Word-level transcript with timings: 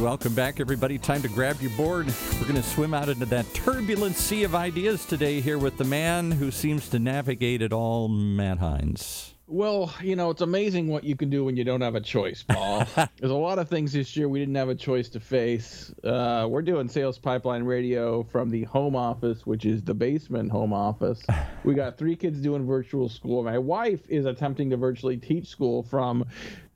welcome 0.00 0.34
back, 0.34 0.60
everybody. 0.60 0.98
Time 0.98 1.22
to 1.22 1.28
grab 1.28 1.60
your 1.60 1.70
board. 1.72 2.06
We're 2.34 2.48
going 2.48 2.54
to 2.56 2.62
swim 2.62 2.92
out 2.92 3.08
into 3.08 3.26
that 3.26 3.52
turbulent 3.54 4.16
sea 4.16 4.44
of 4.44 4.54
ideas 4.54 5.04
today 5.06 5.40
here 5.40 5.58
with 5.58 5.76
the 5.76 5.84
man 5.84 6.30
who 6.30 6.50
seems 6.50 6.88
to 6.90 6.98
navigate 6.98 7.62
it 7.62 7.72
all, 7.72 8.08
Matt 8.08 8.58
Heinz. 8.58 9.34
Well, 9.48 9.94
you 10.02 10.16
know, 10.16 10.30
it's 10.30 10.40
amazing 10.40 10.88
what 10.88 11.04
you 11.04 11.14
can 11.14 11.30
do 11.30 11.44
when 11.44 11.56
you 11.56 11.62
don't 11.62 11.80
have 11.80 11.94
a 11.94 12.00
choice, 12.00 12.42
Paul. 12.42 12.84
There's 12.96 13.30
a 13.30 13.34
lot 13.34 13.60
of 13.60 13.68
things 13.68 13.92
this 13.92 14.16
year 14.16 14.28
we 14.28 14.40
didn't 14.40 14.56
have 14.56 14.68
a 14.68 14.74
choice 14.74 15.08
to 15.10 15.20
face. 15.20 15.94
Uh, 16.02 16.48
we're 16.50 16.62
doing 16.62 16.88
Sales 16.88 17.16
Pipeline 17.16 17.62
Radio 17.62 18.24
from 18.24 18.50
the 18.50 18.64
home 18.64 18.96
office, 18.96 19.46
which 19.46 19.64
is 19.64 19.84
the 19.84 19.94
basement 19.94 20.50
home 20.50 20.72
office. 20.72 21.22
We 21.64 21.74
got 21.74 21.98
three 21.98 22.14
kids 22.14 22.38
doing 22.40 22.64
virtual 22.64 23.08
school. 23.08 23.42
My 23.42 23.58
wife 23.58 24.08
is 24.08 24.24
attempting 24.24 24.70
to 24.70 24.76
virtually 24.76 25.16
teach 25.16 25.48
school 25.48 25.82
from 25.82 26.24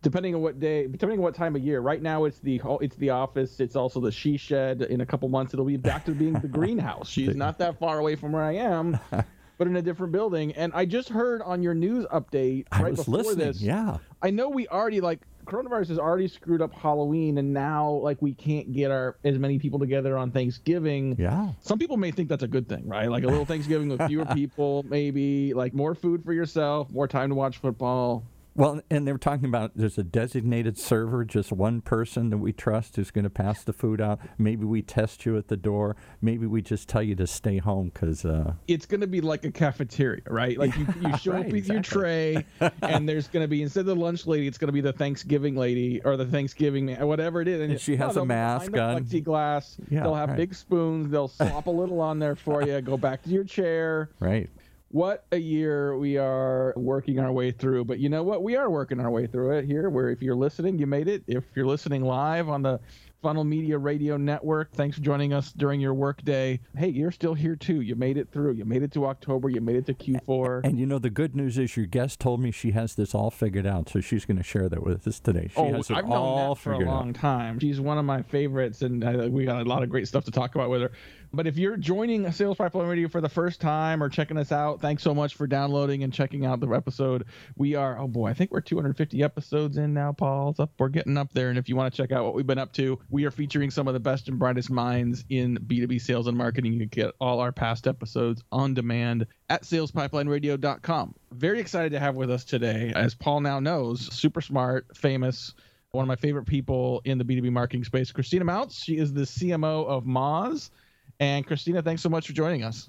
depending 0.03 0.35
on 0.35 0.41
what 0.41 0.61
day, 0.61 0.87
depending 0.87 1.19
on 1.19 1.23
what 1.23 1.35
time 1.35 1.57
of 1.57 1.63
year. 1.63 1.81
Right 1.81 2.03
now, 2.03 2.25
it's 2.25 2.39
the 2.39 2.61
it's 2.81 2.97
the 2.97 3.11
office. 3.11 3.61
It's 3.61 3.77
also 3.77 4.01
the 4.01 4.13
she 4.13 4.37
shed. 4.37 4.83
In 4.83 5.01
a 5.01 5.07
couple 5.07 5.29
months, 5.29 5.55
it'll 5.55 5.65
be 5.67 5.77
back 5.77 6.05
to 6.07 6.13
being 6.13 6.35
the 6.35 6.49
greenhouse. 6.59 7.09
She's 7.09 7.37
not 7.37 7.59
that 7.59 7.79
far 7.79 7.99
away 7.99 8.17
from 8.17 8.33
where 8.33 8.45
I 8.45 8.57
am 8.57 8.99
but 9.61 9.67
in 9.67 9.77
a 9.77 9.83
different 9.83 10.11
building. 10.11 10.53
And 10.53 10.73
I 10.75 10.87
just 10.87 11.11
heard 11.11 11.43
on 11.43 11.63
your 11.63 11.75
news 11.75 12.07
update 12.07 12.65
I 12.73 12.83
right 12.83 12.97
before 12.97 13.17
listening. 13.19 13.47
this. 13.47 13.61
Yeah. 13.61 13.99
I 14.23 14.31
know 14.31 14.49
we 14.49 14.67
already 14.69 15.03
like 15.03 15.21
coronavirus 15.45 15.89
has 15.89 15.99
already 15.99 16.29
screwed 16.29 16.63
up 16.63 16.73
Halloween, 16.73 17.37
and 17.37 17.53
now 17.53 17.91
like 17.91 18.23
we 18.23 18.33
can't 18.33 18.73
get 18.73 18.91
our 18.91 19.19
as 19.23 19.39
many 19.39 19.59
people 19.59 19.79
together 19.79 20.17
on 20.17 20.31
Thanksgiving. 20.31 21.15
Yeah. 21.19 21.51
Some 21.61 21.79
people 21.79 21.99
may 21.99 22.11
think 22.11 22.31
that's 22.31 22.43
a 22.43 22.49
good 22.49 22.71
thing, 22.71 22.89
right? 22.89 23.11
Like 23.11 23.25
a 23.25 23.27
little 23.27 23.45
Thanksgiving 23.53 23.91
with 23.91 24.07
fewer 24.07 24.25
people, 24.25 24.83
maybe 24.89 25.53
like 25.53 25.75
more 25.75 25.95
food 25.95 26.25
for 26.25 26.33
yourself, 26.33 26.91
more 26.91 27.07
time 27.07 27.29
to 27.29 27.35
watch 27.35 27.59
football. 27.59 28.25
Well, 28.55 28.81
and 28.91 29.07
they 29.07 29.13
were 29.13 29.19
talking 29.19 29.47
about 29.47 29.73
there's 29.75 29.99
a 29.99 30.05
designated 30.05 30.79
server, 30.79 31.25
just 31.25 31.53
one 31.53 31.81
person 31.81 32.31
that 32.31 32.39
we 32.39 32.53
trust 32.53 32.97
who's 32.97 33.11
going 33.11 33.25
to 33.25 33.31
pass 33.31 33.65
the 33.65 33.73
food 33.73 34.01
out. 34.01 34.21
Maybe 34.39 34.65
we 34.65 34.83
test 34.83 35.25
you 35.25 35.37
at 35.39 35.49
the 35.49 35.57
door. 35.57 35.97
Maybe 36.21 36.47
we 36.47 36.61
just 36.61 36.89
tell 36.89 37.03
you 37.03 37.15
to 37.17 37.27
stay 37.27 37.59
home 37.59 37.91
because. 37.93 38.25
Uh... 38.25 38.55
It's 38.69 38.87
going 38.87 39.01
to 39.01 39.07
be 39.07 39.21
like 39.21 39.45
a 39.45 39.51
cafeteria, 39.51 40.23
right? 40.29 40.59
Like 40.59 40.77
you, 40.77 40.87
you 41.01 41.17
show 41.19 41.31
Right, 41.33 41.47
up 41.47 41.53
with 41.53 41.69
your 41.69 41.83
tray, 41.83 42.45
and 42.83 43.09
there's 43.09 43.29
going 43.29 43.45
to 43.45 43.49
be 43.49 43.63
instead 43.63 43.81
of 43.81 43.87
the 43.87 43.97
lunch 43.97 44.27
lady, 44.27 44.47
it's 44.47 44.59
going 44.59 44.69
to 44.69 44.73
be 44.73 44.81
the 44.81 44.93
Thanksgiving 44.93 45.55
lady 45.55 46.01
or 46.05 46.17
the 46.17 46.27
Thanksgiving 46.27 46.87
man, 46.87 47.07
whatever 47.07 47.41
it 47.41 47.49
is. 47.49 47.61
And 47.61 47.81
she 47.81 47.97
has 47.97 48.13
a 48.13 48.15
they'll 48.17 48.27
mask 48.27 48.73
the 48.73 48.79
Plexiglass. 48.79 49.77
Yeah, 49.91 50.03
they'll 50.03 50.15
have 50.15 50.31
right. 50.31 50.37
big 50.37 50.55
spoons. 50.55 51.11
They'll 51.11 51.29
slop 51.29 51.67
a 51.67 51.71
little 51.71 52.01
on 52.01 52.19
there 52.19 52.35
for 52.35 52.63
you. 52.63 52.81
Go 52.81 52.97
back 52.97 53.23
to 53.23 53.31
your 53.31 53.45
chair. 53.45 54.11
Right. 54.21 54.51
What 54.93 55.25
a 55.31 55.37
year 55.37 55.97
we 55.97 56.19
are 56.19 56.75
working 56.77 57.21
our 57.21 57.31
way 57.31 57.53
through. 57.53 57.85
But 57.85 58.01
you 58.01 58.09
know 58.09 58.25
what? 58.25 58.43
We 58.43 58.57
are 58.57 58.69
working 58.69 58.99
our 58.99 59.11
way 59.11 59.29
through 59.29 59.53
it 59.59 59.65
here. 59.65 59.89
Where 59.89 60.11
if 60.11 60.21
you're 60.21 60.35
listening, 60.35 60.81
you 60.81 60.87
made 60.89 61.07
it. 61.07 61.23
If 61.29 61.45
you're 61.55 61.67
listening 61.67 62.03
live 62.03 62.49
on 62.49 62.63
the 62.63 62.81
Funnel 63.23 63.45
Media 63.45 63.79
Radio 63.79 64.17
Network, 64.17 64.73
thanks 64.73 64.97
for 64.97 65.03
joining 65.03 65.33
us 65.33 65.53
during 65.53 65.81
your 65.81 65.95
workday. 65.95 66.59
Hey, 66.77 66.89
you're 66.89 67.13
still 67.13 67.35
here 67.35 67.55
too. 67.55 67.83
You 67.83 67.95
made 67.95 68.17
it 68.17 68.33
through. 68.33 68.55
You 68.55 68.65
made 68.65 68.83
it 68.83 68.91
to 68.93 69.07
October. 69.07 69.49
You 69.49 69.61
made 69.61 69.77
it 69.77 69.87
to 69.87 69.95
Q4. 69.95 70.65
And 70.65 70.77
you 70.77 70.87
know, 70.87 70.99
the 70.99 71.11
good 71.11 71.37
news 71.37 71.57
is 71.57 71.77
your 71.77 71.87
guest 71.87 72.19
told 72.19 72.41
me 72.41 72.51
she 72.51 72.73
has 72.73 72.97
this 72.97 73.15
all 73.15 73.31
figured 73.31 73.67
out, 73.67 73.89
so 73.91 74.01
she's 74.01 74.25
going 74.25 74.39
to 74.39 74.43
share 74.43 74.69
that 74.69 74.83
with 74.83 75.07
us 75.07 75.21
today. 75.21 75.51
She 75.55 75.61
oh, 75.61 75.73
has 75.73 75.89
it 75.89 75.99
I've 75.99 76.09
known 76.09 76.17
all 76.17 76.55
that 76.57 76.61
for 76.61 76.73
a 76.73 76.79
long 76.81 77.11
out. 77.11 77.15
time. 77.15 77.61
She's 77.61 77.81
one 77.81 77.99
of 77.99 78.05
my 78.05 78.23
favorites, 78.23 78.83
and 78.83 79.05
uh, 79.05 79.29
we 79.31 79.45
got 79.45 79.65
a 79.65 79.69
lot 79.69 79.85
of 79.85 79.89
great 79.89 80.09
stuff 80.09 80.25
to 80.25 80.33
talk 80.33 80.57
about 80.57 80.69
with 80.69 80.83
her. 80.83 80.93
But 81.33 81.47
if 81.47 81.57
you're 81.57 81.77
joining 81.77 82.31
Sales 82.33 82.57
Pipeline 82.57 82.89
Radio 82.89 83.09
for 83.09 83.21
the 83.21 83.29
first 83.29 83.61
time 83.61 84.03
or 84.03 84.09
checking 84.09 84.37
us 84.37 84.51
out, 84.51 84.81
thanks 84.81 85.05
so 85.05 85.15
much 85.15 85.37
for 85.37 85.47
downloading 85.47 86.03
and 86.03 86.13
checking 86.13 86.45
out 86.45 86.59
the 86.59 86.69
episode. 86.71 87.25
We 87.57 87.77
are, 87.77 87.99
oh 88.01 88.09
boy, 88.09 88.31
I 88.31 88.35
think 88.35 88.51
we're 88.51 88.61
250 88.61 89.23
episodes 89.23 89.77
in 89.77 89.95
now, 89.95 90.13
Paul. 90.13 90.51
It's 90.51 90.59
up, 90.59 90.73
we're 90.79 90.89
getting 90.89 91.17
up 91.17 91.33
there. 91.33 91.49
And 91.49 91.57
if 91.57 91.69
you 91.69 91.77
want 91.77 91.95
to 91.95 91.97
check 91.97 92.11
out 92.11 92.25
what 92.25 92.35
we've 92.35 92.47
been 92.47 92.59
up 92.59 92.73
to, 92.75 92.99
we 93.11 93.25
are 93.27 93.31
featuring 93.31 93.71
some 93.71 93.87
of 93.87 93.95
the 93.95 94.01
best 94.01 94.29
and 94.29 94.41
brightest 94.41 94.71
minds 94.71 95.25
in 95.29 95.57
B2B 95.59 96.01
sales 96.01 96.27
and 96.27 96.37
marketing. 96.37 96.73
You 96.73 96.81
can 96.81 96.89
get 96.89 97.15
all 97.21 97.39
our 97.39 97.53
past 97.53 97.87
episodes 97.87 98.43
on 98.51 98.75
demand 98.75 99.27
at 99.49 99.63
salespipelineradio.com. 99.63 101.15
Very 101.31 101.61
excited 101.61 101.93
to 101.93 102.01
have 102.01 102.17
with 102.17 102.33
us 102.33 102.45
today, 102.45 102.93
as 102.97 103.15
Paul 103.15 103.41
now 103.41 103.61
knows, 103.61 104.13
super 104.13 104.41
smart, 104.41 104.97
famous, 104.97 105.55
one 105.93 106.03
of 106.03 106.09
my 106.09 106.17
favorite 106.17 106.47
people 106.47 107.03
in 107.05 107.19
the 107.19 107.25
B2B 107.25 107.53
marketing 107.53 107.85
space, 107.85 108.11
Christina 108.11 108.45
Mautz. 108.45 108.83
She 108.83 108.97
is 108.97 109.13
the 109.13 109.23
CMO 109.23 109.87
of 109.87 110.05
Moz. 110.05 110.71
And 111.21 111.47
Christina, 111.47 111.83
thanks 111.83 112.03
so 112.03 112.09
much 112.09 112.27
for 112.27 112.33
joining 112.33 112.65
us. 112.65 112.89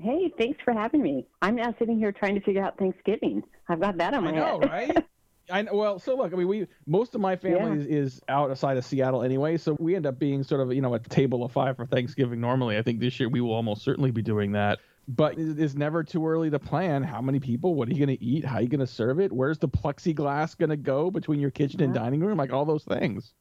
Hey, 0.00 0.32
thanks 0.38 0.60
for 0.64 0.72
having 0.72 1.02
me. 1.02 1.26
I'm 1.42 1.56
now 1.56 1.74
sitting 1.78 1.98
here 1.98 2.12
trying 2.12 2.36
to 2.36 2.40
figure 2.40 2.62
out 2.62 2.78
Thanksgiving. 2.78 3.42
I've 3.68 3.80
got 3.80 3.98
that 3.98 4.14
on 4.14 4.24
my 4.24 4.30
I 4.30 4.34
know, 4.34 4.60
head. 4.60 4.70
right? 4.70 5.06
I 5.50 5.62
know, 5.62 5.74
well, 5.74 5.98
so 5.98 6.14
look, 6.14 6.32
I 6.32 6.36
mean, 6.36 6.46
we 6.46 6.66
most 6.86 7.14
of 7.14 7.20
my 7.20 7.34
family 7.34 7.80
is, 7.80 7.86
is 7.86 8.20
outside 8.28 8.76
of 8.76 8.84
Seattle 8.84 9.22
anyway, 9.22 9.56
so 9.56 9.76
we 9.80 9.96
end 9.96 10.06
up 10.06 10.18
being 10.18 10.42
sort 10.42 10.60
of 10.60 10.72
you 10.72 10.82
know 10.82 10.94
a 10.94 10.98
table 10.98 11.42
of 11.42 11.52
five 11.52 11.76
for 11.76 11.86
Thanksgiving. 11.86 12.40
Normally, 12.40 12.76
I 12.76 12.82
think 12.82 13.00
this 13.00 13.18
year 13.18 13.28
we 13.28 13.40
will 13.40 13.54
almost 13.54 13.82
certainly 13.82 14.10
be 14.10 14.22
doing 14.22 14.52
that. 14.52 14.78
But 15.08 15.38
it's 15.38 15.74
never 15.74 16.04
too 16.04 16.26
early 16.26 16.50
to 16.50 16.58
plan 16.58 17.02
how 17.02 17.22
many 17.22 17.40
people, 17.40 17.74
what 17.74 17.88
are 17.88 17.92
you 17.92 18.04
going 18.04 18.14
to 18.14 18.22
eat, 18.22 18.44
how 18.44 18.56
are 18.56 18.62
you 18.62 18.68
going 18.68 18.80
to 18.80 18.86
serve 18.86 19.20
it, 19.20 19.32
where's 19.32 19.58
the 19.58 19.68
plexiglass 19.68 20.54
going 20.56 20.68
to 20.68 20.76
go 20.76 21.10
between 21.10 21.40
your 21.40 21.50
kitchen 21.50 21.82
and 21.82 21.94
dining 21.94 22.20
room, 22.20 22.36
like 22.36 22.52
all 22.52 22.66
those 22.66 22.84
things. 22.84 23.32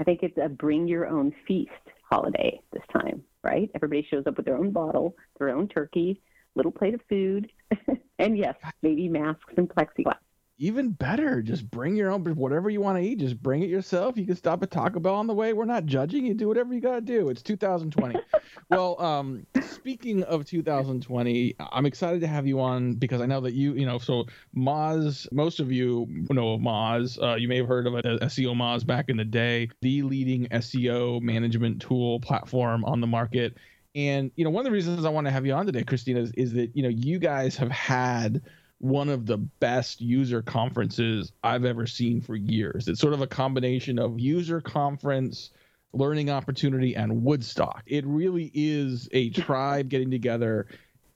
I 0.00 0.02
think 0.02 0.20
it's 0.22 0.38
a 0.42 0.48
bring 0.48 0.88
your 0.88 1.06
own 1.06 1.30
feast 1.46 1.70
holiday 2.10 2.58
this 2.72 2.82
time, 2.90 3.22
right? 3.44 3.70
Everybody 3.74 4.06
shows 4.10 4.24
up 4.26 4.38
with 4.38 4.46
their 4.46 4.56
own 4.56 4.70
bottle, 4.70 5.14
their 5.38 5.50
own 5.50 5.68
turkey, 5.68 6.22
little 6.54 6.72
plate 6.72 6.94
of 6.94 7.02
food, 7.06 7.52
and 8.18 8.38
yes, 8.38 8.54
maybe 8.80 9.08
masks 9.08 9.52
and 9.58 9.68
plexiglass. 9.68 10.16
Even 10.60 10.90
better. 10.90 11.40
Just 11.40 11.68
bring 11.70 11.96
your 11.96 12.10
own, 12.10 12.22
whatever 12.36 12.68
you 12.68 12.82
want 12.82 12.98
to 12.98 13.02
eat. 13.02 13.18
Just 13.18 13.42
bring 13.42 13.62
it 13.62 13.70
yourself. 13.70 14.18
You 14.18 14.26
can 14.26 14.36
stop 14.36 14.62
at 14.62 14.70
Taco 14.70 15.00
Bell 15.00 15.14
on 15.14 15.26
the 15.26 15.32
way. 15.32 15.54
We're 15.54 15.64
not 15.64 15.86
judging. 15.86 16.26
You 16.26 16.34
do 16.34 16.48
whatever 16.48 16.74
you 16.74 16.82
got 16.82 16.96
to 16.96 17.00
do. 17.00 17.30
It's 17.30 17.40
2020. 17.42 18.20
well, 18.70 19.00
um, 19.00 19.46
speaking 19.62 20.22
of 20.24 20.44
2020, 20.44 21.56
I'm 21.72 21.86
excited 21.86 22.20
to 22.20 22.26
have 22.26 22.46
you 22.46 22.60
on 22.60 22.92
because 22.92 23.22
I 23.22 23.26
know 23.26 23.40
that 23.40 23.54
you, 23.54 23.72
you 23.72 23.86
know, 23.86 23.96
so 23.96 24.26
Moz, 24.54 25.26
most 25.32 25.60
of 25.60 25.72
you 25.72 26.06
know 26.28 26.52
of 26.52 26.60
Moz. 26.60 27.20
Uh, 27.22 27.36
you 27.36 27.48
may 27.48 27.56
have 27.56 27.66
heard 27.66 27.86
of 27.86 27.94
it, 27.94 28.04
SEO 28.04 28.54
Moz 28.54 28.86
back 28.86 29.08
in 29.08 29.16
the 29.16 29.24
day, 29.24 29.70
the 29.80 30.02
leading 30.02 30.46
SEO 30.48 31.22
management 31.22 31.80
tool 31.80 32.20
platform 32.20 32.84
on 32.84 33.00
the 33.00 33.06
market. 33.06 33.56
And 33.94 34.30
you 34.36 34.44
know, 34.44 34.50
one 34.50 34.60
of 34.60 34.66
the 34.66 34.72
reasons 34.72 35.06
I 35.06 35.08
want 35.08 35.26
to 35.26 35.30
have 35.30 35.46
you 35.46 35.54
on 35.54 35.64
today, 35.64 35.84
Christina, 35.84 36.20
is, 36.20 36.32
is 36.32 36.52
that 36.52 36.76
you 36.76 36.82
know 36.82 36.90
you 36.90 37.18
guys 37.18 37.56
have 37.56 37.70
had 37.70 38.42
one 38.80 39.10
of 39.10 39.26
the 39.26 39.36
best 39.36 40.00
user 40.00 40.40
conferences 40.40 41.32
I've 41.44 41.66
ever 41.66 41.86
seen 41.86 42.22
for 42.22 42.34
years. 42.34 42.88
It's 42.88 42.98
sort 42.98 43.12
of 43.12 43.20
a 43.20 43.26
combination 43.26 43.98
of 43.98 44.18
user 44.18 44.62
conference, 44.62 45.50
learning 45.92 46.30
opportunity, 46.30 46.96
and 46.96 47.22
Woodstock. 47.22 47.82
It 47.86 48.06
really 48.06 48.50
is 48.54 49.06
a 49.12 49.28
tribe 49.30 49.90
getting 49.90 50.10
together 50.10 50.66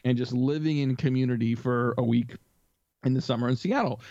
and 0.04 0.18
just 0.18 0.32
living 0.32 0.78
in 0.78 0.94
community 0.94 1.54
for 1.54 1.94
a 1.96 2.02
week 2.02 2.36
in 3.02 3.14
the 3.14 3.22
summer 3.22 3.48
in 3.48 3.56
Seattle. 3.56 4.02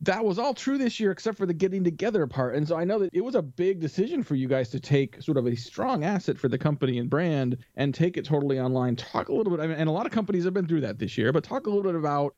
That 0.00 0.24
was 0.24 0.38
all 0.38 0.54
true 0.54 0.78
this 0.78 0.98
year, 0.98 1.10
except 1.10 1.36
for 1.36 1.44
the 1.44 1.52
getting 1.52 1.84
together 1.84 2.26
part. 2.26 2.54
And 2.54 2.66
so 2.66 2.74
I 2.74 2.84
know 2.84 2.98
that 3.00 3.10
it 3.12 3.20
was 3.20 3.34
a 3.34 3.42
big 3.42 3.80
decision 3.80 4.22
for 4.22 4.34
you 4.34 4.48
guys 4.48 4.70
to 4.70 4.80
take 4.80 5.22
sort 5.22 5.36
of 5.36 5.46
a 5.46 5.54
strong 5.54 6.04
asset 6.04 6.38
for 6.38 6.48
the 6.48 6.58
company 6.58 6.98
and 6.98 7.10
brand 7.10 7.58
and 7.76 7.94
take 7.94 8.16
it 8.16 8.24
totally 8.24 8.58
online. 8.58 8.96
Talk 8.96 9.28
a 9.28 9.34
little 9.34 9.54
bit, 9.54 9.62
I 9.62 9.66
mean, 9.66 9.76
and 9.76 9.90
a 9.90 9.92
lot 9.92 10.06
of 10.06 10.12
companies 10.12 10.44
have 10.44 10.54
been 10.54 10.66
through 10.66 10.82
that 10.82 10.98
this 10.98 11.18
year, 11.18 11.32
but 11.32 11.44
talk 11.44 11.66
a 11.66 11.70
little 11.70 11.84
bit 11.84 11.94
about 11.94 12.34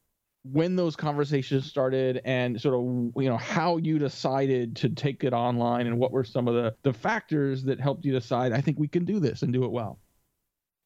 when 0.52 0.76
those 0.76 0.96
conversations 0.96 1.66
started 1.66 2.20
and 2.24 2.60
sort 2.60 2.74
of 2.74 3.22
you 3.22 3.28
know 3.28 3.36
how 3.36 3.76
you 3.78 3.98
decided 3.98 4.76
to 4.76 4.88
take 4.88 5.24
it 5.24 5.32
online 5.32 5.86
and 5.86 5.98
what 5.98 6.12
were 6.12 6.24
some 6.24 6.48
of 6.48 6.54
the 6.54 6.74
the 6.82 6.92
factors 6.92 7.64
that 7.64 7.80
helped 7.80 8.04
you 8.04 8.12
decide 8.12 8.52
I 8.52 8.60
think 8.60 8.78
we 8.78 8.88
can 8.88 9.04
do 9.04 9.20
this 9.20 9.42
and 9.42 9.52
do 9.52 9.64
it 9.64 9.70
well. 9.70 9.98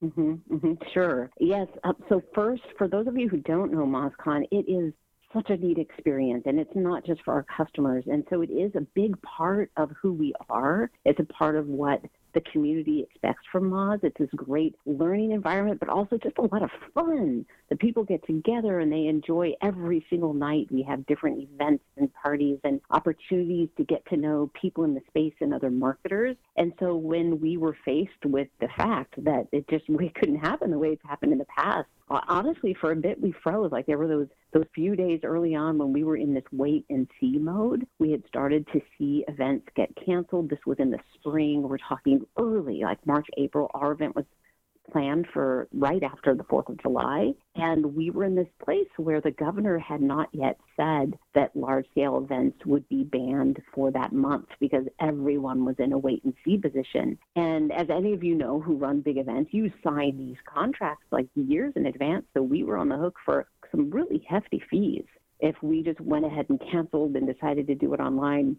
mm-hmm, 0.03 0.35
mm-hmm, 0.55 0.73
Sure. 0.93 1.31
Yes. 1.39 1.69
Uh, 1.85 1.93
so 2.09 2.23
first, 2.35 2.63
for 2.79 2.89
those 2.89 3.07
of 3.07 3.17
you 3.17 3.29
who 3.29 3.39
don't 3.39 3.73
know 3.73 3.87
MozCon, 3.87 4.45
it 4.51 4.71
is 4.71 4.93
such 5.33 5.51
a 5.51 5.57
neat 5.57 5.79
experience, 5.79 6.43
and 6.47 6.59
it's 6.59 6.75
not 6.75 7.05
just 7.05 7.23
for 7.25 7.35
our 7.35 7.47
customers. 7.57 8.05
And 8.07 8.25
so 8.31 8.43
it 8.43 8.51
is 8.51 8.73
a 8.75 8.81
big 8.95 9.21
part 9.23 9.71
of 9.77 9.91
who 10.01 10.13
we 10.13 10.35
are. 10.49 10.91
It's 11.05 11.21
a 11.21 11.25
part 11.25 11.57
of 11.57 11.67
what 11.67 12.01
the 12.35 12.41
community 12.53 13.03
expects 13.03 13.45
from 13.51 13.71
Moz. 13.71 14.03
It's 14.03 14.17
this 14.19 14.29
great 14.35 14.75
learning 14.87 15.33
environment, 15.33 15.81
but 15.81 15.89
also 15.89 16.19
just 16.19 16.39
a 16.39 16.43
lot 16.43 16.63
of 16.63 16.71
fun. 16.95 17.45
The 17.69 17.77
people 17.77 18.05
get 18.05 18.25
together 18.27 18.81
and 18.81 18.93
they 18.93 19.07
enjoy 19.07 19.53
every 19.63 20.05
single 20.11 20.35
night. 20.35 20.69
We 20.71 20.83
have 20.83 21.07
different 21.07 21.41
events 21.43 21.85
and 21.97 22.11
parties 22.15 22.59
and 22.65 22.81
opportunities 22.91 23.69
to 23.77 23.85
get 23.85 24.05
to 24.07 24.17
know 24.17 24.51
people 24.61 24.85
in 24.85 24.95
the 24.95 25.03
space 25.09 25.35
and 25.41 25.55
other 25.55 25.71
marketers. 25.71 26.37
And 26.57 26.73
so 26.81 26.95
when 26.97 27.41
we 27.41 27.57
were 27.57 27.77
faced 27.85 28.25
with 28.25 28.49
the 28.61 28.69
fact 28.77 29.15
that 29.25 29.49
it 29.53 29.69
just 29.69 29.89
we 29.89 30.11
couldn't 30.11 30.39
happen 30.39 30.71
the 30.71 30.79
way 30.79 30.89
it's 30.89 31.03
happened 31.05 31.33
in 31.33 31.39
the 31.39 31.47
past, 31.47 31.89
honestly, 32.11 32.75
for 32.75 32.93
a 32.93 32.97
bit 32.97 33.21
we 33.21 33.33
froze. 33.43 33.71
Like 33.73 33.87
there 33.87 33.99
were 33.99 34.09
those 34.09 34.29
those 34.53 34.67
few 34.75 34.97
days 34.97 35.21
early 35.23 35.55
on 35.55 35.79
when 35.79 35.93
we 35.93 36.03
were 36.03 36.17
in 36.17 36.35
this 36.35 36.45
wait 36.51 36.85
and 36.91 37.09
see 37.21 37.39
mode. 37.39 37.87
We 37.99 38.11
had 38.11 38.27
started 38.27 38.67
to 38.73 38.81
see 38.99 39.25
events 39.29 39.69
get 39.77 39.91
canceled. 40.05 40.51
This 40.51 40.59
was 40.67 40.79
in 40.79 40.91
the 40.91 40.99
spring. 41.15 41.63
We're 41.63 41.79
talking 41.79 42.27
early, 42.37 42.81
like 42.83 43.05
March, 43.07 43.29
April. 43.37 43.71
Our 43.75 43.93
event 43.93 44.17
was 44.17 44.25
planned 44.91 45.27
for 45.33 45.69
right 45.73 46.03
after 46.03 46.35
the 46.35 46.45
4th 46.45 46.69
of 46.69 46.83
July. 46.83 47.33
And 47.55 47.95
we 47.95 48.11
were 48.11 48.25
in 48.25 48.35
this 48.35 48.49
place 48.65 48.89
where 48.97 49.21
the 49.21 49.31
governor 49.31 49.79
had 49.79 50.03
not 50.03 50.29
yet 50.33 50.59
said 50.77 51.17
that 51.35 51.40
large 51.71 51.89
scale 51.93 52.19
events 52.19 52.59
would 52.67 52.89
be 52.89 53.05
banned 53.05 53.63
for 53.73 53.93
that 53.93 54.13
month 54.13 54.49
because 54.59 54.85
everyone 55.01 55.65
was 55.65 55.77
in 55.79 55.93
a 55.93 55.99
wait 55.99 56.25
and 56.25 56.35
see 56.45 56.59
position. 56.59 57.17
And 57.37 57.71
as 57.71 57.89
any 57.89 58.13
of 58.13 58.25
you 58.25 58.35
know 58.35 58.61
who 58.61 58.75
run 58.75 59.03
big 59.03 59.19
events, 59.19 59.55
you 59.55 59.71
sign 59.85 60.19
these 60.19 60.37
contracts 60.53 61.07
like 61.13 61.29
years 61.37 61.73
in 61.77 61.87
advance. 61.87 62.27
So 62.35 62.43
we 62.43 62.65
were 62.65 62.77
on 62.77 62.89
the 62.89 62.97
hook 62.97 63.17
for 63.25 63.47
some 63.71 63.89
really 63.89 64.27
hefty 64.29 64.61
fees 64.69 65.05
if 65.39 65.55
we 65.63 65.85
just 65.85 66.01
went 66.01 66.27
ahead 66.27 66.47
and 66.49 66.61
canceled 66.73 67.15
and 67.15 67.33
decided 67.33 67.69
to 67.69 67.77
do 67.77 67.95
it 67.95 68.01
online 68.01 68.57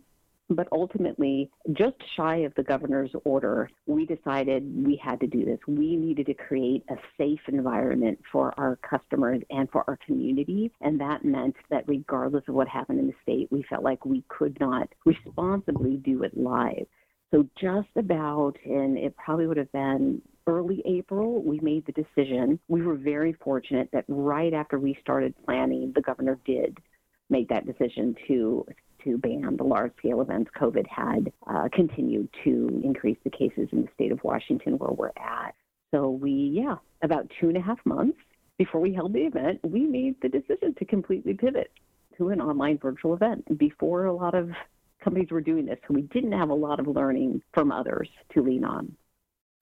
but 0.55 0.67
ultimately, 0.71 1.49
just 1.73 1.95
shy 2.15 2.37
of 2.37 2.53
the 2.55 2.63
governor's 2.63 3.11
order, 3.23 3.69
we 3.85 4.05
decided 4.05 4.85
we 4.85 4.95
had 5.01 5.19
to 5.21 5.27
do 5.27 5.45
this. 5.45 5.59
We 5.67 5.95
needed 5.95 6.25
to 6.27 6.33
create 6.33 6.83
a 6.89 6.95
safe 7.17 7.39
environment 7.47 8.19
for 8.31 8.53
our 8.57 8.77
customers 8.77 9.41
and 9.49 9.69
for 9.71 9.83
our 9.87 9.97
community. 10.05 10.71
And 10.81 10.99
that 10.99 11.23
meant 11.23 11.55
that 11.69 11.87
regardless 11.87 12.43
of 12.47 12.55
what 12.55 12.67
happened 12.67 12.99
in 12.99 13.07
the 13.07 13.13
state, 13.23 13.47
we 13.51 13.63
felt 13.63 13.83
like 13.83 14.05
we 14.05 14.23
could 14.27 14.59
not 14.59 14.89
responsibly 15.05 15.97
do 15.97 16.23
it 16.23 16.35
live. 16.37 16.85
So, 17.31 17.47
just 17.59 17.87
about, 17.95 18.57
and 18.65 18.97
it 18.97 19.15
probably 19.15 19.47
would 19.47 19.55
have 19.55 19.71
been 19.71 20.21
early 20.47 20.81
April, 20.85 21.41
we 21.41 21.61
made 21.61 21.85
the 21.85 21.93
decision. 21.93 22.59
We 22.67 22.81
were 22.81 22.95
very 22.95 23.31
fortunate 23.33 23.89
that 23.93 24.03
right 24.09 24.53
after 24.53 24.79
we 24.79 24.97
started 25.01 25.33
planning, 25.45 25.93
the 25.95 26.01
governor 26.01 26.37
did 26.45 26.77
make 27.29 27.47
that 27.47 27.65
decision 27.65 28.15
to 28.27 28.65
to 29.03 29.17
ban 29.17 29.57
the 29.57 29.63
large 29.63 29.91
scale 29.97 30.21
events, 30.21 30.51
COVID 30.59 30.87
had 30.87 31.31
uh, 31.47 31.69
continued 31.73 32.29
to 32.43 32.81
increase 32.83 33.17
the 33.23 33.29
cases 33.29 33.69
in 33.71 33.83
the 33.83 33.87
state 33.93 34.11
of 34.11 34.23
Washington 34.23 34.77
where 34.77 34.91
we're 34.91 35.11
at. 35.17 35.55
So 35.93 36.09
we, 36.09 36.31
yeah, 36.31 36.75
about 37.01 37.29
two 37.39 37.49
and 37.49 37.57
a 37.57 37.61
half 37.61 37.79
months 37.85 38.17
before 38.57 38.79
we 38.79 38.93
held 38.93 39.13
the 39.13 39.21
event, 39.21 39.59
we 39.63 39.81
made 39.81 40.15
the 40.21 40.29
decision 40.29 40.75
to 40.75 40.85
completely 40.85 41.33
pivot 41.33 41.71
to 42.17 42.29
an 42.29 42.41
online 42.41 42.77
virtual 42.77 43.13
event 43.13 43.57
before 43.57 44.05
a 44.05 44.13
lot 44.13 44.35
of 44.35 44.51
companies 45.03 45.31
were 45.31 45.41
doing 45.41 45.65
this. 45.65 45.79
So 45.87 45.93
we 45.93 46.03
didn't 46.03 46.33
have 46.33 46.49
a 46.49 46.53
lot 46.53 46.79
of 46.79 46.87
learning 46.87 47.41
from 47.53 47.71
others 47.71 48.07
to 48.33 48.43
lean 48.43 48.63
on. 48.63 48.95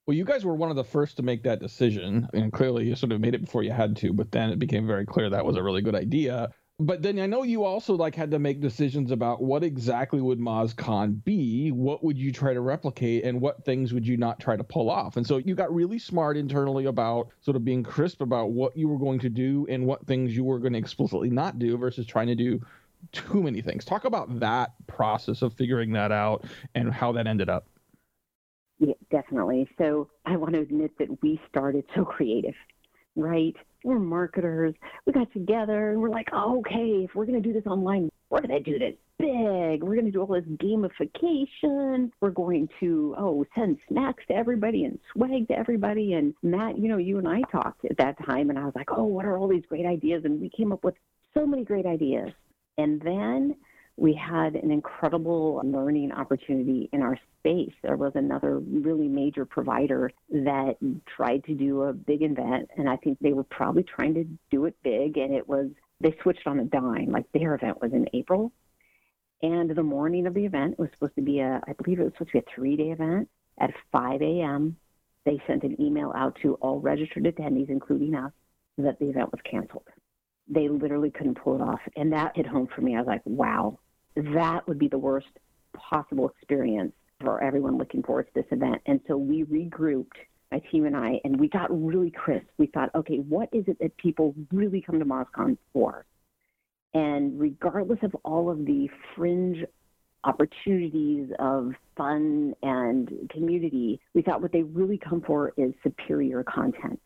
Well, 0.06 0.18
you 0.18 0.26
guys 0.26 0.44
were 0.44 0.56
one 0.56 0.70
of 0.70 0.76
the 0.76 0.84
first 0.84 1.18
to 1.18 1.24
make 1.24 1.44
that 1.44 1.60
decision, 1.60 2.28
and 2.34 2.52
clearly 2.52 2.88
you 2.88 2.96
sort 2.96 3.12
of 3.12 3.22
made 3.22 3.36
it 3.36 3.42
before 3.42 3.64
you 3.64 3.72
had 3.72 3.96
to, 3.98 4.12
but 4.12 4.32
then 4.32 4.50
it 4.50 4.60
became 4.60 4.88
very 4.88 5.06
clear 5.06 5.30
that 5.30 5.46
was 5.46 5.56
a 5.56 5.64
really 5.64 5.82
good 5.82 5.96
idea 5.96 6.50
but 6.80 7.02
then 7.02 7.20
I 7.20 7.26
know 7.26 7.44
you 7.44 7.66
also 7.66 7.94
like 7.94 8.16
had 8.16 8.32
to 8.32 8.40
make 8.40 8.62
decisions 8.62 9.12
about 9.12 9.42
what 9.42 9.64
exactly 9.66 10.22
would 10.22 10.40
MozCon 10.40 11.22
be, 11.26 11.72
what 11.72 12.04
would 12.04 12.18
you 12.18 12.32
try 12.32 12.54
to 12.54 12.62
replicate, 12.62 13.26
and 13.26 13.42
what 13.42 13.66
things 13.66 13.94
would 13.94 14.08
you 14.08 14.16
not 14.16 14.40
try 14.40 14.56
to 14.56 14.64
pull 14.64 14.90
off. 14.90 15.18
And 15.18 15.28
so 15.28 15.38
you 15.38 15.56
got 15.56 15.74
really 15.74 16.00
smart 16.00 16.38
internally 16.38 16.86
about 16.86 17.30
sort 17.42 17.58
of 17.58 17.66
being 17.66 17.84
crisp 17.84 18.22
about 18.22 18.52
what 18.52 18.78
you 18.78 18.88
were 18.88 18.98
going 18.98 19.20
to 19.20 19.30
do 19.30 19.68
and 19.70 19.86
what 19.86 20.08
things 20.08 20.34
you 20.34 20.46
were 20.46 20.58
going 20.58 20.74
to 20.74 20.80
explicitly 20.80 21.30
not 21.30 21.60
do 21.60 21.78
versus 21.78 22.06
trying 22.06 22.28
to 22.28 22.36
do 22.36 22.62
too 23.12 23.44
many 23.44 23.62
things. 23.62 23.84
Talk 23.84 24.06
about 24.06 24.40
that 24.40 24.72
process 24.88 25.42
of 25.42 25.54
figuring 25.54 25.92
that 25.94 26.14
out 26.14 26.46
and 26.76 26.94
how 26.94 27.12
that 27.12 27.28
ended 27.28 27.50
up. 27.50 27.68
Yeah, 28.80 28.94
definitely. 29.12 29.68
So 29.78 30.10
I 30.26 30.38
want 30.38 30.54
to 30.54 30.62
admit 30.62 30.98
that 31.00 31.22
we 31.22 31.42
started 31.50 31.84
so 31.94 32.06
creative, 32.06 32.56
right? 33.18 33.56
We're 33.84 34.00
marketers. 34.00 34.74
We 35.06 35.14
got 35.14 35.32
together 35.34 35.92
and 35.92 36.02
we're 36.02 36.10
like, 36.10 36.30
oh, 36.34 36.60
okay, 36.60 37.06
if 37.06 37.16
we're 37.16 37.26
going 37.26 37.42
to 37.42 37.48
do 37.48 37.54
this 37.54 37.66
online, 37.66 38.10
we're 38.30 38.42
going 38.42 38.64
to 38.64 38.72
do 38.72 38.78
this 38.78 38.96
big. 39.18 39.84
We're 39.84 39.96
going 39.96 40.06
to 40.06 40.12
do 40.12 40.22
all 40.22 40.28
this 40.28 40.46
gamification. 40.46 42.12
We're 42.22 42.30
going 42.30 42.70
to, 42.80 43.16
oh, 43.18 43.46
send 43.56 43.78
snacks 43.88 44.24
to 44.28 44.36
everybody 44.36 44.86
and 44.86 45.00
swag 45.14 45.48
to 45.48 45.58
everybody. 45.58 46.14
And 46.14 46.34
Matt, 46.44 46.78
you 46.78 46.90
know, 46.90 46.98
you 46.98 47.18
and 47.18 47.28
I 47.28 47.42
talked 47.52 47.86
at 47.86 47.98
that 47.98 48.16
time, 48.26 48.50
and 48.50 48.60
I 48.60 48.66
was 48.66 48.74
like, 48.76 48.90
oh, 48.92 49.04
what 49.04 49.26
are 49.26 49.38
all 49.38 49.48
these 49.48 49.66
great 49.68 49.86
ideas? 49.86 50.24
And 50.26 50.40
we 50.40 50.50
came 50.50 50.72
up 50.72 50.84
with 50.84 50.96
so 51.34 51.46
many 51.46 51.64
great 51.64 51.86
ideas. 51.86 52.30
And 52.78 53.02
then 53.02 53.56
we 54.00 54.14
had 54.14 54.56
an 54.56 54.72
incredible 54.72 55.62
learning 55.64 56.12
opportunity 56.14 56.90
in 56.94 57.02
our 57.02 57.20
space. 57.40 57.74
There 57.84 57.98
was 57.98 58.14
another 58.16 58.60
really 58.60 59.08
major 59.08 59.46
provider 59.46 60.12
that 60.30 60.78
tried 61.18 61.44
to 61.46 61.54
do 61.54 61.84
a 61.84 61.94
big 61.94 62.24
event, 62.24 62.70
and 62.78 62.90
I 62.90 62.96
think 62.96 63.20
they 63.20 63.34
were 63.34 63.44
probably 63.44 63.84
trying 63.84 64.14
to 64.14 64.26
do 64.52 64.66
it 64.66 64.76
big, 64.84 65.18
and 65.18 65.34
it 65.34 65.48
was 65.48 65.68
they 66.00 66.16
switched 66.24 66.48
on 66.48 66.60
a 66.60 66.64
dime. 66.64 67.12
Like 67.12 67.30
their 67.34 67.56
event 67.56 67.82
was 67.82 67.92
in 67.92 68.08
April, 68.14 68.54
and 69.44 69.70
the 69.70 69.84
morning 69.84 70.28
of 70.28 70.34
the 70.34 70.46
event 70.46 70.80
was 70.80 70.90
supposed 70.94 71.16
to 71.16 71.22
be 71.22 71.40
a, 71.40 71.62
I 71.68 71.74
believe 71.74 72.00
it 72.00 72.04
was 72.04 72.14
supposed 72.14 72.32
to 72.32 72.42
be 72.42 72.46
a 72.48 72.56
three-day 72.56 72.92
event 72.92 73.30
at 73.60 73.72
5 73.92 74.22
a.m. 74.22 74.78
They 75.26 75.42
sent 75.46 75.64
an 75.64 75.80
email 75.82 76.14
out 76.16 76.38
to 76.42 76.54
all 76.56 76.80
registered 76.80 77.26
attendees, 77.26 77.70
including 77.70 78.16
us, 78.16 78.32
that 78.78 78.98
the 79.00 79.10
event 79.10 79.34
was 79.34 79.42
canceled. 79.44 79.88
They 80.48 80.70
literally 80.70 81.12
couldn't 81.12 81.36
pull 81.36 81.56
it 81.56 81.62
off, 81.62 81.82
and 81.98 82.14
that 82.14 82.38
hit 82.38 82.48
home 82.48 82.70
for 82.74 82.80
me. 82.80 82.96
I 82.96 83.00
was 83.00 83.08
like, 83.08 83.22
wow 83.26 83.78
that 84.16 84.68
would 84.68 84.80
be 84.80 84.88
the 84.88 84.98
worst 84.98 85.28
possible 85.74 86.30
experience 86.30 86.94
for 87.22 87.42
everyone 87.44 87.78
looking 87.78 88.04
forward 88.04 88.28
to 88.28 88.34
this 88.34 88.52
event. 88.52 88.82
And 88.86 89.00
so 89.08 89.18
we 89.18 89.44
regrouped, 89.44 90.18
my 90.52 90.60
team 90.72 90.86
and 90.86 90.96
I, 90.96 91.20
and 91.24 91.40
we 91.40 91.48
got 91.48 91.68
really 91.70 92.12
crisp. 92.12 92.48
We 92.58 92.68
thought, 92.68 92.90
okay, 92.96 93.18
what 93.18 93.50
is 93.52 93.66
it 93.68 93.78
that 93.80 93.96
people 93.98 94.34
really 94.52 94.82
come 94.82 95.00
to 95.00 95.06
MozCon 95.06 95.58
for? 95.74 96.06
And 96.94 97.40
regardless 97.40 98.00
of 98.02 98.16
all 98.24 98.50
of 98.50 98.66
the 98.66 98.90
fringe 99.16 99.64
opportunities 100.24 101.30
of 101.38 101.74
fun 101.96 102.56
and 102.64 103.30
community, 103.32 104.02
we 104.14 104.22
thought 104.22 104.42
what 104.42 104.52
they 104.52 104.64
really 104.64 104.98
come 104.98 105.22
for 105.22 105.54
is 105.56 105.74
superior 105.84 106.44
content. 106.44 107.02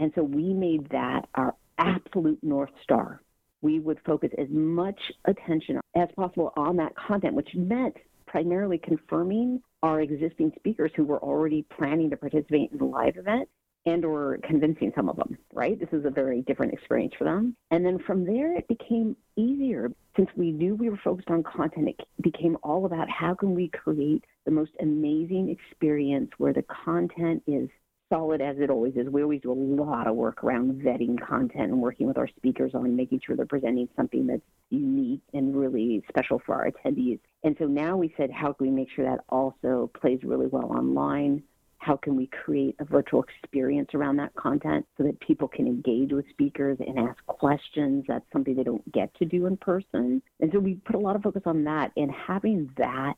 And 0.00 0.10
so 0.16 0.22
we 0.22 0.52
made 0.52 0.88
that 0.90 1.28
our 1.36 1.54
absolute 1.78 2.40
North 2.42 2.72
Star 2.82 3.20
we 3.62 3.78
would 3.78 3.98
focus 4.04 4.30
as 4.36 4.48
much 4.50 5.00
attention 5.24 5.80
as 5.94 6.08
possible 6.16 6.52
on 6.56 6.76
that 6.76 6.94
content, 6.96 7.34
which 7.34 7.54
meant 7.54 7.96
primarily 8.26 8.78
confirming 8.78 9.60
our 9.82 10.00
existing 10.00 10.52
speakers 10.56 10.90
who 10.96 11.04
were 11.04 11.22
already 11.22 11.66
planning 11.76 12.08
to 12.10 12.16
participate 12.16 12.72
in 12.72 12.78
the 12.78 12.84
live 12.84 13.16
event 13.16 13.48
and 13.84 14.04
or 14.04 14.38
convincing 14.44 14.92
some 14.94 15.08
of 15.08 15.16
them, 15.16 15.36
right? 15.52 15.78
This 15.78 15.88
is 15.92 16.04
a 16.04 16.10
very 16.10 16.42
different 16.42 16.72
experience 16.72 17.14
for 17.18 17.24
them. 17.24 17.56
And 17.70 17.84
then 17.84 17.98
from 18.06 18.24
there 18.24 18.56
it 18.56 18.68
became 18.68 19.16
easier 19.36 19.90
since 20.16 20.28
we 20.36 20.52
knew 20.52 20.74
we 20.74 20.90
were 20.90 21.00
focused 21.02 21.30
on 21.30 21.42
content, 21.42 21.88
it 21.88 22.00
became 22.22 22.56
all 22.62 22.86
about 22.86 23.08
how 23.10 23.34
can 23.34 23.54
we 23.54 23.68
create 23.68 24.24
the 24.44 24.50
most 24.50 24.72
amazing 24.80 25.48
experience 25.48 26.30
where 26.38 26.52
the 26.52 26.64
content 26.84 27.42
is 27.46 27.68
solid 28.12 28.42
as 28.42 28.56
it 28.58 28.68
always 28.68 28.94
is. 28.94 29.08
We 29.08 29.22
always 29.22 29.40
do 29.40 29.52
a 29.52 29.54
lot 29.54 30.06
of 30.06 30.14
work 30.16 30.44
around 30.44 30.82
vetting 30.82 31.18
content 31.18 31.70
and 31.70 31.80
working 31.80 32.06
with 32.06 32.18
our 32.18 32.28
speakers 32.36 32.72
on 32.74 32.94
making 32.94 33.22
sure 33.24 33.36
they're 33.36 33.46
presenting 33.46 33.88
something 33.96 34.26
that's 34.26 34.42
unique 34.68 35.22
and 35.32 35.56
really 35.56 36.02
special 36.08 36.40
for 36.44 36.54
our 36.54 36.70
attendees. 36.70 37.20
And 37.42 37.56
so 37.58 37.64
now 37.64 37.96
we 37.96 38.12
said, 38.16 38.30
how 38.30 38.52
can 38.52 38.66
we 38.66 38.72
make 38.72 38.88
sure 38.94 39.04
that 39.06 39.24
also 39.30 39.90
plays 39.98 40.20
really 40.24 40.46
well 40.46 40.66
online? 40.66 41.42
How 41.78 41.96
can 41.96 42.14
we 42.14 42.26
create 42.26 42.76
a 42.80 42.84
virtual 42.84 43.24
experience 43.24 43.88
around 43.94 44.16
that 44.18 44.34
content 44.34 44.86
so 44.98 45.04
that 45.04 45.18
people 45.20 45.48
can 45.48 45.66
engage 45.66 46.12
with 46.12 46.28
speakers 46.30 46.78
and 46.86 46.98
ask 46.98 47.24
questions? 47.26 48.04
That's 48.06 48.24
something 48.30 48.54
they 48.54 48.62
don't 48.62 48.92
get 48.92 49.12
to 49.16 49.24
do 49.24 49.46
in 49.46 49.56
person. 49.56 50.22
And 50.38 50.52
so 50.52 50.58
we 50.58 50.74
put 50.74 50.96
a 50.96 51.00
lot 51.00 51.16
of 51.16 51.22
focus 51.22 51.42
on 51.46 51.64
that. 51.64 51.92
And 51.96 52.10
having 52.12 52.70
that 52.76 53.16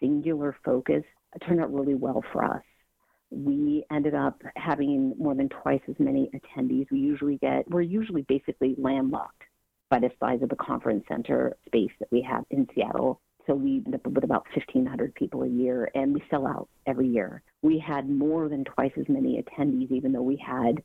singular 0.00 0.54
focus 0.64 1.02
turned 1.44 1.60
out 1.60 1.72
really 1.72 1.94
well 1.94 2.22
for 2.30 2.44
us 2.44 2.62
we 3.34 3.84
ended 3.90 4.14
up 4.14 4.40
having 4.56 5.14
more 5.18 5.34
than 5.34 5.48
twice 5.48 5.80
as 5.88 5.96
many 5.98 6.30
attendees. 6.34 6.86
We 6.90 7.00
usually 7.00 7.36
get, 7.38 7.68
we're 7.68 7.82
usually 7.82 8.22
basically 8.22 8.74
landlocked 8.78 9.42
by 9.90 10.00
the 10.00 10.10
size 10.20 10.42
of 10.42 10.48
the 10.48 10.56
conference 10.56 11.04
center 11.08 11.56
space 11.66 11.90
that 12.00 12.10
we 12.10 12.22
have 12.22 12.44
in 12.50 12.68
Seattle. 12.74 13.20
So 13.46 13.54
we 13.54 13.82
end 13.84 13.94
up 13.94 14.06
with 14.06 14.24
about 14.24 14.46
1,500 14.54 15.14
people 15.14 15.42
a 15.42 15.48
year, 15.48 15.90
and 15.94 16.14
we 16.14 16.22
sell 16.30 16.46
out 16.46 16.68
every 16.86 17.08
year. 17.08 17.42
We 17.62 17.78
had 17.78 18.08
more 18.08 18.48
than 18.48 18.64
twice 18.64 18.92
as 18.98 19.08
many 19.08 19.42
attendees, 19.42 19.90
even 19.90 20.12
though 20.12 20.22
we 20.22 20.36
had 20.36 20.82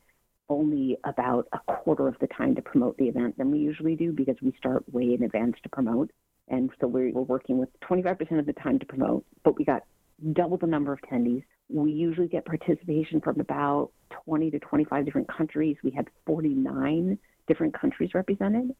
only 0.50 0.98
about 1.04 1.48
a 1.52 1.58
quarter 1.60 2.08
of 2.08 2.16
the 2.20 2.26
time 2.26 2.54
to 2.56 2.62
promote 2.62 2.98
the 2.98 3.08
event 3.08 3.38
than 3.38 3.50
we 3.50 3.58
usually 3.58 3.96
do 3.96 4.12
because 4.12 4.36
we 4.42 4.52
start 4.58 4.84
way 4.92 5.14
in 5.14 5.22
advance 5.22 5.56
to 5.62 5.68
promote. 5.70 6.10
And 6.48 6.70
so 6.80 6.88
we 6.88 7.12
were 7.12 7.22
working 7.22 7.58
with 7.58 7.68
25% 7.88 8.38
of 8.38 8.46
the 8.46 8.52
time 8.54 8.78
to 8.80 8.86
promote, 8.86 9.24
but 9.44 9.56
we 9.56 9.64
got 9.64 9.84
double 10.32 10.56
the 10.56 10.66
number 10.66 10.92
of 10.92 11.00
attendees. 11.00 11.44
We 11.72 11.92
usually 11.92 12.28
get 12.28 12.44
participation 12.44 13.20
from 13.20 13.40
about 13.40 13.90
20 14.24 14.50
to 14.50 14.58
25 14.58 15.04
different 15.04 15.28
countries. 15.28 15.76
We 15.82 15.90
had 15.90 16.08
49 16.26 17.18
different 17.46 17.78
countries 17.78 18.10
represented. 18.14 18.74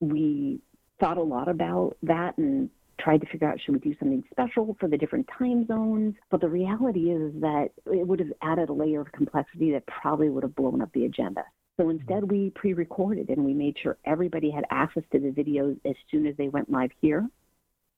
We 0.00 0.60
thought 1.00 1.18
a 1.18 1.22
lot 1.22 1.48
about 1.48 1.96
that 2.02 2.36
and 2.38 2.70
tried 2.98 3.20
to 3.20 3.26
figure 3.26 3.48
out 3.48 3.58
should 3.60 3.74
we 3.74 3.80
do 3.80 3.96
something 3.98 4.22
special 4.30 4.76
for 4.78 4.88
the 4.88 4.96
different 4.96 5.28
time 5.38 5.66
zones. 5.66 6.14
But 6.30 6.40
the 6.40 6.48
reality 6.48 7.10
is 7.10 7.32
that 7.40 7.70
it 7.86 8.06
would 8.06 8.20
have 8.20 8.32
added 8.42 8.68
a 8.68 8.72
layer 8.72 9.00
of 9.00 9.10
complexity 9.12 9.72
that 9.72 9.86
probably 9.86 10.28
would 10.28 10.42
have 10.42 10.54
blown 10.54 10.82
up 10.82 10.92
the 10.92 11.04
agenda. 11.04 11.44
So 11.80 11.88
instead, 11.88 12.30
we 12.30 12.50
pre 12.50 12.74
recorded 12.74 13.28
and 13.30 13.44
we 13.44 13.54
made 13.54 13.76
sure 13.82 13.96
everybody 14.04 14.50
had 14.50 14.64
access 14.70 15.02
to 15.12 15.18
the 15.18 15.30
videos 15.30 15.78
as 15.84 15.96
soon 16.10 16.26
as 16.26 16.36
they 16.36 16.48
went 16.48 16.70
live 16.70 16.90
here 17.00 17.28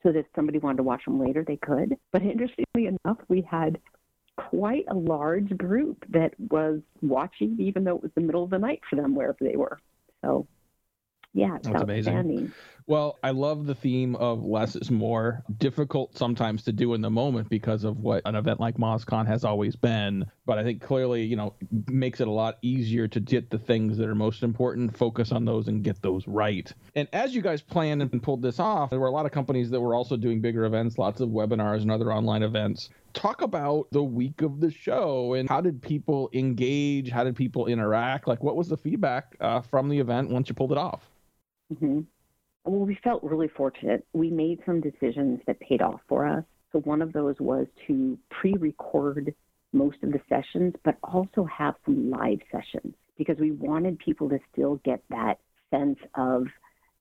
so 0.03 0.13
that 0.13 0.21
if 0.21 0.27
somebody 0.37 0.59
wanted 0.59 0.77
to 0.77 0.83
watch 0.83 1.05
them 1.05 1.19
later, 1.19 1.45
they 1.47 1.57
could. 1.57 1.97
But 2.13 2.23
interestingly 2.23 2.87
enough, 2.87 3.19
we 3.29 3.43
had 3.43 3.79
quite 4.37 4.85
a 4.89 4.95
large 4.95 5.57
group 5.57 6.05
that 6.11 6.35
was 6.51 6.81
watching, 7.03 7.57
even 7.59 7.85
though 7.85 7.97
it 7.97 8.03
was 8.03 8.13
the 8.15 8.21
middle 8.21 8.45
of 8.45 8.51
the 8.51 8.59
night 8.59 8.81
for 8.89 8.97
them 8.97 9.15
wherever 9.15 9.39
they 9.41 9.57
were. 9.57 9.79
So, 10.25 10.47
yeah, 11.33 11.59
That's 11.63 11.83
amazing. 11.83 12.53
Well, 12.87 13.19
I 13.23 13.31
love 13.31 13.65
the 13.65 13.75
theme 13.75 14.15
of 14.17 14.45
less 14.45 14.77
is 14.77 14.91
more. 14.91 15.43
Difficult 15.57 16.17
sometimes 16.19 16.65
to 16.65 16.73
do 16.73 16.93
in 16.93 17.01
the 17.01 17.11
moment 17.11 17.49
because 17.49 17.83
of 17.83 17.99
what 17.99 18.21
an 18.27 18.35
event 18.35 18.61
like 18.61 18.77
MozCon 18.77 19.27
has 19.27 19.43
always 19.43 19.75
been. 19.75 20.27
But 20.45 20.59
I 20.59 20.65
think 20.65 20.83
clearly, 20.83 21.23
you 21.25 21.35
know, 21.35 21.55
makes 21.89 22.21
it 22.21 22.29
a 22.29 22.31
lot 22.31 22.59
easier 22.61 23.09
to 23.09 23.21
get 23.21 23.49
the 23.49 23.59
things 23.59 23.97
that 23.97 24.09
are 24.09 24.15
most 24.15 24.43
important, 24.43 24.97
focus 24.97 25.33
on 25.33 25.47
those, 25.47 25.69
and 25.69 25.83
get 25.83 26.03
those 26.03 26.29
right. 26.29 26.71
And 26.95 27.09
as 27.15 27.35
you 27.35 27.41
guys 27.41 27.63
planned 27.63 28.03
and 28.03 28.23
pulled 28.23 28.43
this 28.43 28.61
off, 28.61 28.91
there 28.91 29.01
were 29.01 29.07
a 29.09 29.13
lot 29.13 29.25
of 29.25 29.33
companies 29.33 29.71
that 29.71 29.81
were 29.81 29.95
also 29.95 30.19
doing 30.19 30.43
bigger 30.43 30.67
events, 30.67 30.99
lots 30.99 31.23
of 31.23 31.31
webinars 31.31 31.81
and 31.81 31.91
other 31.91 32.13
online 32.13 32.43
events. 32.43 32.91
Talk 33.15 33.43
about 33.43 33.87
the 33.93 34.03
week 34.03 34.43
of 34.43 34.61
the 34.61 34.71
show 34.71 35.35
and 35.35 35.49
how 35.49 35.61
did 35.61 35.81
people 35.81 36.29
engage? 36.33 37.11
How 37.11 37.25
did 37.25 37.37
people 37.37 37.67
interact? 37.67 38.27
Like, 38.27 38.43
what 38.43 38.57
was 38.57 38.69
the 38.69 38.77
feedback 38.77 39.37
uh, 39.41 39.61
from 39.61 39.89
the 39.89 39.99
event 39.99 40.31
once 40.31 40.49
you 40.49 40.55
pulled 40.55 40.73
it 40.73 40.79
off? 40.79 41.09
hmm 41.79 42.01
Well, 42.65 42.81
we 42.81 42.99
felt 43.05 43.23
really 43.23 43.49
fortunate. 43.49 44.05
We 44.13 44.31
made 44.31 44.61
some 44.67 44.81
decisions 44.81 45.41
that 45.47 45.61
paid 45.61 45.81
off 45.81 46.01
for 46.09 46.27
us. 46.27 46.45
So 46.73 46.81
one 46.81 47.03
of 47.03 47.13
those 47.13 47.37
was 47.39 47.69
to 47.87 48.19
pre-record 48.31 49.33
most 49.73 49.99
of 50.03 50.11
the 50.13 50.21
sessions, 50.29 50.75
but 50.85 50.97
also 51.05 51.45
have 51.45 51.77
some 51.85 52.11
live 52.11 52.41
sessions 52.51 52.95
because 53.17 53.39
we 53.39 53.53
wanted 53.53 53.99
people 54.01 54.29
to 54.29 54.41
still 54.53 54.81
get 54.85 55.03
that 55.11 55.39
sense 55.71 55.99
of 56.17 56.47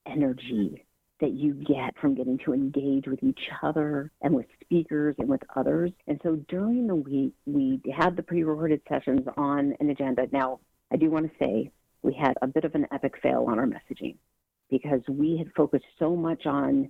energy 0.06 0.86
that 1.24 1.32
you 1.32 1.54
get 1.54 1.98
from 2.02 2.16
getting 2.16 2.38
to 2.38 2.54
engage 2.54 3.08
with 3.08 3.24
each 3.24 3.50
other 3.62 4.12
and 4.22 4.36
with 4.36 4.46
speakers 4.60 5.16
and 5.20 5.30
with 5.30 5.40
others. 5.56 5.90
And 6.06 6.20
so 6.22 6.36
during 6.50 6.86
the 6.86 6.96
week, 6.96 7.32
we 7.46 7.80
had 7.96 8.18
the 8.18 8.24
pre-recorded 8.24 8.82
sessions 8.90 9.22
on 9.38 9.74
an 9.80 9.90
agenda. 9.90 10.28
Now, 10.34 10.60
I 10.92 10.98
do 10.98 11.10
want 11.10 11.32
to 11.32 11.38
say 11.40 11.72
we 12.02 12.14
had 12.14 12.34
a 12.42 12.48
bit 12.48 12.66
of 12.66 12.76
an 12.76 12.88
epic 12.92 13.14
fail 13.24 13.46
on 13.48 13.58
our 13.58 13.66
messaging 13.66 14.18
because 14.70 15.00
we 15.08 15.38
had 15.38 15.48
focused 15.56 15.86
so 15.98 16.14
much 16.14 16.46
on 16.46 16.90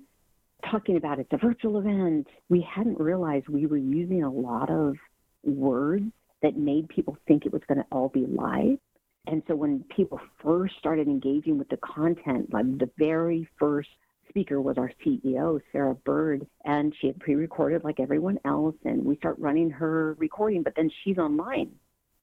talking 0.71 0.97
about 0.97 1.19
it's 1.19 1.31
a 1.31 1.37
virtual 1.37 1.77
event. 1.77 2.25
We 2.49 2.67
hadn't 2.67 2.99
realized 2.99 3.49
we 3.49 3.67
were 3.67 3.77
using 3.77 4.23
a 4.23 4.31
lot 4.31 4.71
of 4.71 4.95
words 5.43 6.05
that 6.41 6.57
made 6.57 6.89
people 6.89 7.19
think 7.27 7.45
it 7.45 7.53
was 7.53 7.61
going 7.67 7.77
to 7.77 7.85
all 7.91 8.09
be 8.09 8.25
live. 8.25 8.79
And 9.27 9.43
so 9.47 9.53
when 9.55 9.85
people 9.95 10.19
first 10.41 10.73
started 10.79 11.07
engaging 11.07 11.59
with 11.59 11.69
the 11.69 11.77
content, 11.77 12.51
like 12.51 12.79
the 12.79 12.89
very 12.97 13.47
first 13.59 13.89
speaker 14.29 14.61
was 14.61 14.77
our 14.77 14.91
CEO, 15.05 15.59
Sarah 15.71 15.95
Bird, 15.95 16.45
and 16.65 16.93
she 16.99 17.07
had 17.07 17.19
pre-recorded 17.19 17.83
like 17.83 17.99
everyone 17.99 18.39
else. 18.45 18.75
And 18.85 19.03
we 19.03 19.15
start 19.17 19.37
running 19.39 19.69
her 19.69 20.15
recording, 20.17 20.63
but 20.63 20.73
then 20.75 20.89
she's 21.03 21.17
online 21.17 21.71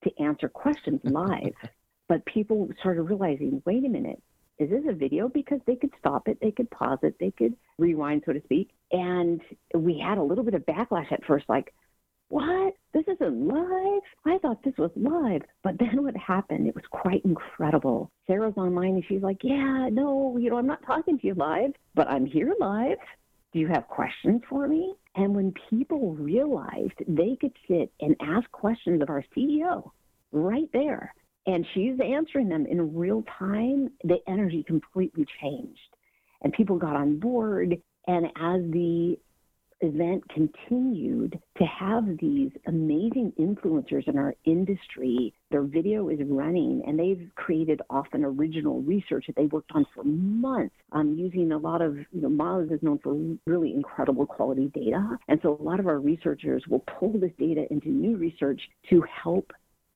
to 0.04 0.22
answer 0.22 0.48
questions 0.48 1.00
live. 1.04 1.54
but 2.08 2.24
people 2.26 2.68
started 2.80 3.02
realizing, 3.02 3.62
wait 3.64 3.84
a 3.84 3.88
minute, 3.88 4.20
is 4.58 4.68
this 4.68 4.84
a 4.88 4.92
video? 4.92 5.28
Because 5.28 5.60
they 5.66 5.76
could 5.76 5.92
stop 5.98 6.28
it, 6.28 6.38
they 6.42 6.50
could 6.50 6.70
pause 6.70 6.98
it, 7.02 7.14
they 7.18 7.30
could 7.30 7.54
rewind, 7.78 8.22
so 8.26 8.32
to 8.32 8.42
speak. 8.44 8.70
And 8.92 9.40
we 9.74 9.98
had 9.98 10.18
a 10.18 10.22
little 10.22 10.44
bit 10.44 10.54
of 10.54 10.66
backlash 10.66 11.10
at 11.12 11.24
first, 11.24 11.46
like, 11.48 11.72
what? 12.30 12.74
This 12.94 13.04
isn't 13.08 13.48
live? 13.48 14.02
I 14.24 14.38
thought 14.38 14.62
this 14.64 14.76
was 14.78 14.90
live. 14.96 15.42
But 15.62 15.78
then 15.78 16.02
what 16.02 16.16
happened, 16.16 16.66
it 16.66 16.74
was 16.74 16.84
quite 16.90 17.24
incredible. 17.24 18.10
Sarah's 18.26 18.56
online 18.56 18.94
and 18.94 19.04
she's 19.06 19.22
like, 19.22 19.38
yeah, 19.42 19.88
no, 19.90 20.38
you 20.38 20.48
know, 20.50 20.56
I'm 20.56 20.66
not 20.66 20.84
talking 20.86 21.18
to 21.18 21.26
you 21.26 21.34
live, 21.34 21.72
but 21.94 22.08
I'm 22.08 22.24
here 22.24 22.54
live. 22.58 22.98
Do 23.52 23.58
you 23.58 23.66
have 23.66 23.88
questions 23.88 24.42
for 24.48 24.68
me? 24.68 24.94
And 25.16 25.34
when 25.34 25.52
people 25.68 26.14
realized 26.14 26.94
they 27.08 27.36
could 27.40 27.52
sit 27.68 27.92
and 28.00 28.14
ask 28.20 28.50
questions 28.52 29.02
of 29.02 29.10
our 29.10 29.24
CEO 29.36 29.90
right 30.30 30.68
there, 30.72 31.12
and 31.46 31.66
she's 31.74 31.98
answering 32.00 32.48
them 32.48 32.64
in 32.66 32.94
real 32.94 33.24
time, 33.38 33.90
the 34.04 34.18
energy 34.28 34.62
completely 34.62 35.26
changed. 35.40 35.80
And 36.42 36.52
people 36.52 36.76
got 36.76 36.94
on 36.94 37.18
board. 37.18 37.76
And 38.06 38.26
as 38.26 38.60
the 38.70 39.18
event 39.80 40.22
continued 40.30 41.38
to 41.58 41.64
have 41.64 42.04
these 42.18 42.50
amazing 42.66 43.32
influencers 43.38 44.06
in 44.08 44.18
our 44.18 44.34
industry. 44.44 45.32
Their 45.50 45.62
video 45.62 46.08
is 46.08 46.18
running, 46.24 46.82
and 46.86 46.98
they've 46.98 47.30
created 47.34 47.80
often 47.90 48.24
original 48.24 48.82
research 48.82 49.26
that 49.26 49.36
they 49.36 49.46
worked 49.46 49.72
on 49.74 49.86
for 49.94 50.04
months, 50.04 50.74
um, 50.92 51.14
using 51.16 51.52
a 51.52 51.58
lot 51.58 51.82
of, 51.82 51.96
you 51.96 52.20
know, 52.20 52.28
Moz 52.28 52.72
is 52.72 52.82
known 52.82 52.98
for 52.98 53.16
really 53.46 53.72
incredible 53.72 54.26
quality 54.26 54.70
data. 54.74 55.18
And 55.28 55.40
so 55.42 55.56
a 55.58 55.62
lot 55.62 55.80
of 55.80 55.86
our 55.86 55.98
researchers 55.98 56.64
will 56.68 56.84
pull 56.98 57.18
this 57.18 57.32
data 57.38 57.66
into 57.70 57.88
new 57.88 58.16
research 58.16 58.60
to 58.90 59.02
help 59.02 59.52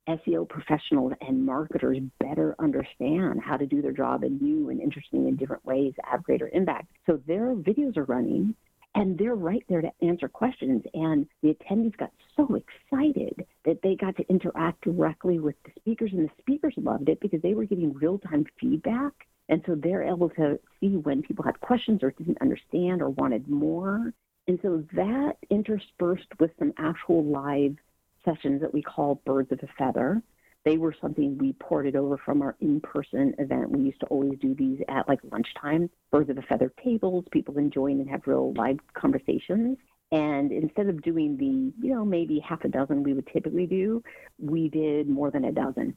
SEO 0.08 0.46
professionals 0.48 1.12
and 1.22 1.44
marketers 1.44 1.98
better 2.20 2.54
understand 2.58 3.40
how 3.40 3.56
to 3.56 3.66
do 3.66 3.80
their 3.80 3.92
job 3.92 4.22
in 4.22 4.38
new 4.38 4.68
and 4.68 4.80
interesting 4.80 5.28
and 5.28 5.38
different 5.38 5.64
ways, 5.64 5.94
have 6.04 6.22
greater 6.22 6.50
impact. 6.52 6.88
So 7.06 7.20
their 7.26 7.54
videos 7.54 7.96
are 7.96 8.04
running 8.04 8.54
and 8.94 9.18
they're 9.18 9.34
right 9.34 9.64
there 9.68 9.80
to 9.80 9.90
answer 10.02 10.28
questions. 10.28 10.82
And 10.94 11.26
the 11.42 11.54
attendees 11.54 11.96
got 11.96 12.12
so 12.36 12.48
excited 12.54 13.44
that 13.64 13.80
they 13.82 13.96
got 13.96 14.16
to 14.16 14.28
interact 14.28 14.82
directly 14.82 15.40
with 15.40 15.56
the 15.64 15.72
speakers, 15.76 16.12
and 16.12 16.28
the 16.28 16.32
speakers 16.38 16.74
loved 16.76 17.08
it 17.08 17.20
because 17.20 17.42
they 17.42 17.54
were 17.54 17.64
getting 17.64 17.92
real 17.94 18.18
time 18.18 18.46
feedback. 18.60 19.12
And 19.48 19.62
so 19.66 19.74
they're 19.74 20.02
able 20.04 20.30
to 20.30 20.58
see 20.80 20.96
when 20.96 21.22
people 21.22 21.44
had 21.44 21.60
questions 21.60 22.02
or 22.02 22.12
didn't 22.12 22.40
understand 22.40 23.02
or 23.02 23.10
wanted 23.10 23.48
more. 23.48 24.12
And 24.46 24.58
so 24.62 24.84
that 24.94 25.36
interspersed 25.50 26.28
with 26.38 26.50
some 26.58 26.72
actual 26.78 27.24
live 27.24 27.76
sessions 28.24 28.60
that 28.60 28.72
we 28.72 28.82
call 28.82 29.20
Birds 29.26 29.52
of 29.52 29.60
a 29.62 29.68
Feather. 29.78 30.22
They 30.64 30.78
were 30.78 30.94
something 30.98 31.36
we 31.36 31.52
ported 31.54 31.94
over 31.94 32.16
from 32.16 32.40
our 32.40 32.56
in-person 32.60 33.34
event. 33.38 33.70
We 33.70 33.82
used 33.82 34.00
to 34.00 34.06
always 34.06 34.38
do 34.40 34.54
these 34.54 34.80
at 34.88 35.06
like 35.08 35.20
lunchtime, 35.30 35.90
birds 36.10 36.30
of 36.30 36.38
a 36.38 36.42
feather 36.42 36.72
tables, 36.82 37.26
people 37.30 37.58
enjoying 37.58 38.00
and 38.00 38.08
have 38.08 38.22
real 38.26 38.54
live 38.54 38.78
conversations. 38.94 39.76
And 40.10 40.52
instead 40.52 40.88
of 40.88 41.02
doing 41.02 41.36
the, 41.36 41.86
you 41.86 41.94
know, 41.94 42.04
maybe 42.04 42.38
half 42.38 42.64
a 42.64 42.68
dozen 42.68 43.02
we 43.02 43.12
would 43.12 43.26
typically 43.26 43.66
do, 43.66 44.02
we 44.38 44.68
did 44.68 45.08
more 45.08 45.30
than 45.30 45.44
a 45.44 45.52
dozen 45.52 45.96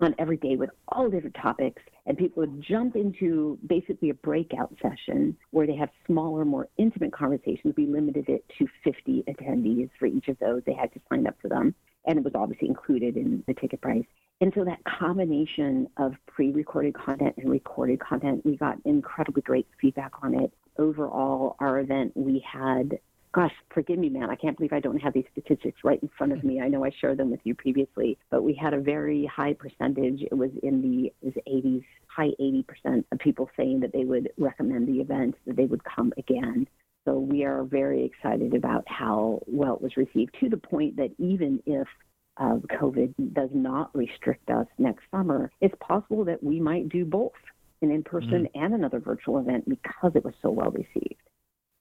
on 0.00 0.14
every 0.18 0.36
day 0.36 0.56
with 0.56 0.68
all 0.88 1.08
different 1.08 1.36
topics. 1.40 1.80
And 2.04 2.18
people 2.18 2.42
would 2.42 2.60
jump 2.60 2.96
into 2.96 3.58
basically 3.66 4.10
a 4.10 4.14
breakout 4.14 4.74
session 4.82 5.36
where 5.52 5.66
they 5.66 5.76
have 5.76 5.88
smaller, 6.06 6.44
more 6.44 6.68
intimate 6.76 7.12
conversations. 7.12 7.72
We 7.78 7.86
limited 7.86 8.28
it 8.28 8.44
to 8.58 8.66
50 8.84 9.24
attendees 9.26 9.88
for 9.98 10.04
each 10.04 10.28
of 10.28 10.38
those. 10.38 10.62
They 10.66 10.74
had 10.74 10.92
to 10.92 11.00
sign 11.08 11.26
up 11.26 11.36
for 11.40 11.48
them 11.48 11.74
and 12.06 12.18
it 12.18 12.24
was 12.24 12.34
obviously 12.34 12.68
included 12.68 13.16
in 13.16 13.42
the 13.46 13.54
ticket 13.54 13.80
price. 13.80 14.04
And 14.40 14.52
so 14.54 14.64
that 14.64 14.78
combination 14.84 15.88
of 15.96 16.12
pre-recorded 16.26 16.94
content 16.94 17.34
and 17.38 17.50
recorded 17.50 18.00
content, 18.00 18.44
we 18.44 18.56
got 18.56 18.76
incredibly 18.84 19.42
great 19.42 19.66
feedback 19.80 20.12
on 20.22 20.34
it. 20.34 20.52
Overall, 20.78 21.56
our 21.58 21.80
event, 21.80 22.12
we 22.14 22.44
had, 22.46 22.98
gosh, 23.32 23.52
forgive 23.72 23.98
me, 23.98 24.10
man, 24.10 24.28
I 24.28 24.36
can't 24.36 24.56
believe 24.58 24.74
I 24.74 24.80
don't 24.80 24.98
have 24.98 25.14
these 25.14 25.24
statistics 25.32 25.78
right 25.84 25.98
in 26.02 26.10
front 26.18 26.34
of 26.34 26.44
me. 26.44 26.60
I 26.60 26.68
know 26.68 26.84
I 26.84 26.90
shared 27.00 27.16
them 27.16 27.30
with 27.30 27.40
you 27.44 27.54
previously, 27.54 28.18
but 28.30 28.42
we 28.42 28.52
had 28.52 28.74
a 28.74 28.80
very 28.80 29.24
high 29.24 29.54
percentage. 29.54 30.20
It 30.20 30.36
was 30.36 30.50
in 30.62 30.82
the 30.82 31.12
was 31.22 31.34
80s, 31.48 31.84
high 32.08 32.32
80% 32.38 33.04
of 33.10 33.18
people 33.18 33.48
saying 33.56 33.80
that 33.80 33.92
they 33.94 34.04
would 34.04 34.30
recommend 34.36 34.86
the 34.86 35.00
event, 35.00 35.34
that 35.46 35.56
they 35.56 35.64
would 35.64 35.82
come 35.84 36.12
again. 36.18 36.68
So 37.16 37.20
we 37.20 37.44
are 37.44 37.64
very 37.64 38.04
excited 38.04 38.52
about 38.52 38.84
how 38.86 39.40
well 39.46 39.76
it 39.76 39.80
was 39.80 39.96
received 39.96 40.36
to 40.40 40.50
the 40.50 40.58
point 40.58 40.96
that 40.96 41.12
even 41.16 41.62
if 41.64 41.88
uh, 42.36 42.56
COVID 42.78 43.32
does 43.32 43.48
not 43.54 43.88
restrict 43.96 44.50
us 44.50 44.66
next 44.76 45.04
summer, 45.10 45.50
it's 45.62 45.74
possible 45.80 46.26
that 46.26 46.42
we 46.42 46.60
might 46.60 46.90
do 46.90 47.06
both 47.06 47.32
an 47.80 47.90
in 47.90 48.02
person 48.02 48.46
mm. 48.46 48.50
and 48.54 48.74
another 48.74 49.00
virtual 49.00 49.38
event 49.38 49.66
because 49.66 50.12
it 50.14 50.26
was 50.26 50.34
so 50.42 50.50
well 50.50 50.70
received. 50.70 51.22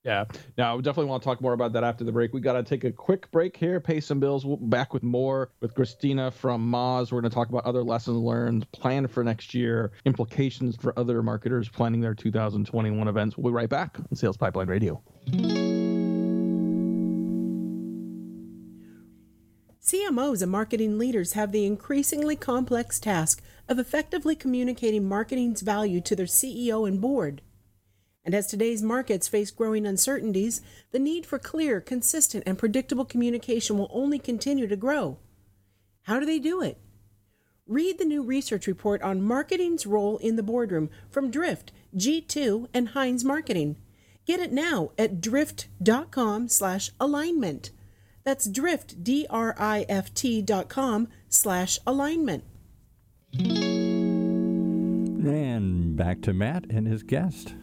Yeah. 0.05 0.23
Now, 0.57 0.77
we 0.77 0.83
definitely 0.83 1.09
want 1.09 1.23
to 1.23 1.27
talk 1.27 1.41
more 1.41 1.51
about 1.51 1.73
that 1.73 1.83
after 1.83 2.05
the 2.05 2.13
break. 2.13 2.31
We 2.31 2.39
got 2.39 2.53
to 2.53 2.63
take 2.63 2.85
a 2.85 2.93
quick 2.93 3.29
break 3.31 3.57
here, 3.57 3.81
pay 3.81 3.99
some 3.99 4.21
bills. 4.21 4.45
We'll 4.45 4.55
back 4.55 4.93
with 4.93 5.03
more 5.03 5.49
with 5.59 5.73
Christina 5.73 6.31
from 6.31 6.71
Moz. 6.71 7.11
We're 7.11 7.19
going 7.19 7.29
to 7.31 7.35
talk 7.35 7.49
about 7.49 7.65
other 7.65 7.83
lessons 7.83 8.19
learned, 8.19 8.71
plan 8.71 9.07
for 9.07 9.21
next 9.21 9.53
year, 9.53 9.91
implications 10.05 10.77
for 10.77 10.97
other 10.97 11.21
marketers 11.21 11.67
planning 11.67 11.99
their 11.99 12.13
2021 12.13 13.05
events. 13.09 13.35
We'll 13.35 13.51
be 13.51 13.55
right 13.55 13.67
back 13.67 13.97
on 13.99 14.15
Sales 14.15 14.37
Pipeline 14.37 14.67
Radio. 14.67 15.03
CMOs 19.81 20.41
and 20.41 20.51
marketing 20.51 20.97
leaders 20.97 21.33
have 21.33 21.51
the 21.51 21.65
increasingly 21.65 22.35
complex 22.35 22.99
task 22.99 23.43
of 23.67 23.79
effectively 23.79 24.35
communicating 24.35 25.07
marketing's 25.07 25.61
value 25.61 26.01
to 26.01 26.15
their 26.15 26.25
CEO 26.25 26.87
and 26.87 27.01
board. 27.01 27.41
And 28.23 28.33
as 28.33 28.47
today's 28.47 28.81
markets 28.81 29.27
face 29.27 29.51
growing 29.51 29.85
uncertainties, 29.85 30.61
the 30.91 30.99
need 30.99 31.25
for 31.25 31.37
clear, 31.37 31.79
consistent, 31.79 32.43
and 32.47 32.57
predictable 32.57 33.05
communication 33.05 33.77
will 33.77 33.91
only 33.93 34.17
continue 34.17 34.67
to 34.67 34.75
grow. 34.75 35.17
How 36.03 36.19
do 36.19 36.25
they 36.25 36.39
do 36.39 36.61
it? 36.61 36.79
Read 37.67 37.97
the 37.97 38.05
new 38.05 38.23
research 38.23 38.67
report 38.67 39.01
on 39.01 39.21
marketing's 39.21 39.87
role 39.87 40.17
in 40.17 40.35
the 40.35 40.43
boardroom 40.43 40.89
from 41.09 41.31
Drift, 41.31 41.71
G2, 41.95 42.67
and 42.73 42.89
Heinz 42.89 43.23
Marketing. 43.23 43.75
Get 44.25 44.39
it 44.39 44.51
now 44.51 44.91
at 44.97 45.21
drift.com 45.21 46.47
slash 46.47 46.89
alignment. 46.99 47.71
That's 48.23 48.49
drift, 48.49 49.03
D-R-I-F-T 49.03 50.41
dot 50.41 50.67
com 50.67 51.07
slash 51.29 51.77
alignment. 51.85 52.43
And 55.27 55.95
back 55.95 56.21
to 56.21 56.33
Matt 56.33 56.65
and 56.69 56.87
his 56.87 57.03
guest. 57.03 57.53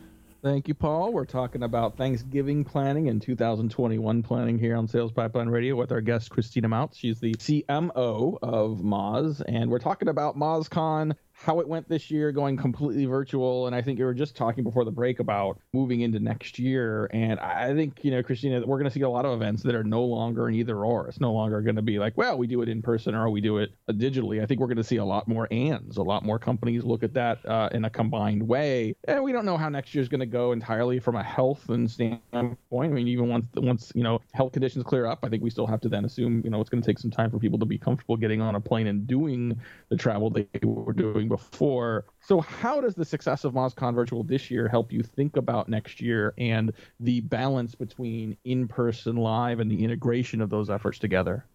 Thank 0.43 0.67
you, 0.67 0.75
Paul. 0.75 1.13
We're 1.13 1.25
talking 1.25 1.63
about 1.63 1.97
Thanksgiving 1.97 2.65
planning 2.65 3.09
and 3.09 3.23
2021 3.23 4.25
planning 4.25 4.59
here 4.59 4.77
on 4.77 4.89
Sales 4.89 5.13
Pipeline 5.13 5.49
Radio 5.49 5.77
with 5.77 5.93
our 5.93 6.01
guest, 6.01 6.31
Christina 6.31 6.69
Mautz. 6.69 6.97
She's 6.97 7.21
the 7.21 7.33
CMO 7.35 8.39
of 8.43 8.79
Moz, 8.79 9.41
and 9.47 9.71
we're 9.71 9.79
talking 9.79 10.09
about 10.09 10.37
MozCon 10.37 11.15
how 11.45 11.61
it 11.61 11.69
went 11.69 11.89
this 11.89 12.11
year 12.11 12.33
going 12.33 12.57
completely 12.57 13.05
virtual 13.05 13.67
and 13.67 13.75
i 13.75 13.83
think 13.83 13.99
you 13.99 14.05
were 14.05 14.15
just 14.15 14.37
talking 14.37 14.65
before 14.65 14.85
the 14.85 14.91
break 14.91 15.21
about 15.21 15.59
moving 15.73 16.01
into 16.03 16.19
next 16.19 16.59
year 16.59 17.09
and 17.13 17.41
i 17.41 17.75
think 17.75 17.99
you 18.03 18.11
know 18.11 18.23
christina 18.23 18.63
we're 18.67 18.79
going 18.79 18.89
to 18.89 18.91
see 18.91 19.03
a 19.03 19.09
lot 19.09 19.25
of 19.25 19.33
events 19.33 19.63
that 19.63 19.75
are 19.75 19.85
no 19.85 20.03
longer 20.05 20.49
an 20.49 20.55
either 20.55 20.85
or. 20.85 21.09
It's 21.09 21.21
no 21.21 21.33
longer 21.33 21.61
going 21.61 21.77
to 21.77 21.83
be 21.83 21.99
like 21.99 22.17
well 22.17 22.39
we 22.39 22.47
do 22.47 22.63
it 22.63 22.69
in 22.69 22.83
person 22.83 23.15
or 23.15 23.29
we 23.31 23.41
do 23.41 23.59
it 23.59 23.73
digitally. 23.91 24.43
I 24.43 24.47
think 24.47 24.61
we're 24.61 24.67
going 24.67 24.77
to 24.77 24.85
see 24.85 24.97
a 24.97 25.05
lot 25.05 25.29
more 25.29 25.49
ands 25.51 25.97
a 25.97 26.03
lot 26.03 26.25
more 26.25 26.39
companies 26.39 26.85
look 26.85 27.03
at 27.03 27.15
that 27.15 27.45
uh, 27.47 27.69
in 27.73 27.85
a 27.85 27.91
combined 27.91 28.43
way. 28.43 28.95
And 29.05 29.23
we 29.23 29.33
don't 29.33 29.45
know 29.45 29.57
how 29.57 29.69
next 29.69 29.95
year 29.95 30.03
is 30.03 30.09
going 30.09 30.21
to 30.21 30.27
go 30.27 30.53
entirely 30.53 30.99
from 30.99 31.17
a 31.17 31.23
health 31.23 31.69
and 31.69 31.91
standpoint. 31.91 32.57
I 32.73 32.89
mean 32.89 33.09
even 33.09 33.29
once 33.29 33.47
once 33.57 33.93
you 33.95 34.03
know 34.03 34.21
health 34.33 34.53
conditions 34.53 34.85
clear 34.85 35.07
up 35.07 35.21
i 35.23 35.29
think 35.29 35.43
we 35.43 35.51
still 35.51 35.67
have 35.67 35.81
to 35.81 35.89
then 35.89 36.05
assume 36.05 36.43
you 36.45 36.51
know 36.51 36.61
it's 36.61 36.71
going 36.71 36.83
to 36.83 36.87
take 36.87 36.99
some 36.99 37.11
time 37.11 37.31
for 37.31 37.39
people 37.39 37.59
to 37.59 37.67
be 37.67 37.79
comfortable 37.79 38.17
getting 38.17 38.41
on 38.41 38.55
a 38.55 38.61
plane 38.61 38.87
and 38.87 39.07
doing 39.07 39.59
the 39.89 39.97
travel 39.97 40.31
they 40.31 40.47
were 40.63 40.93
doing 40.93 41.29
before. 41.33 42.05
So, 42.21 42.43
how 42.43 42.83
does 42.83 42.95
the 42.95 43.07
success 43.07 43.45
of 43.45 43.55
MozCon 43.55 43.95
Virtual 43.95 44.23
this 44.23 44.51
year 44.51 44.69
help 44.69 44.93
you 44.93 45.03
think 45.03 45.39
about 45.39 45.67
next 45.67 45.99
year 45.99 46.35
and 46.37 46.73
the 47.01 47.21
balance 47.23 47.75
between 47.75 48.37
in 48.45 48.69
person, 48.69 49.17
live, 49.17 49.59
and 49.59 49.71
the 49.71 49.83
integration 49.83 50.43
of 50.43 50.51
those 50.51 50.69
efforts 50.69 50.99
together? 50.99 51.47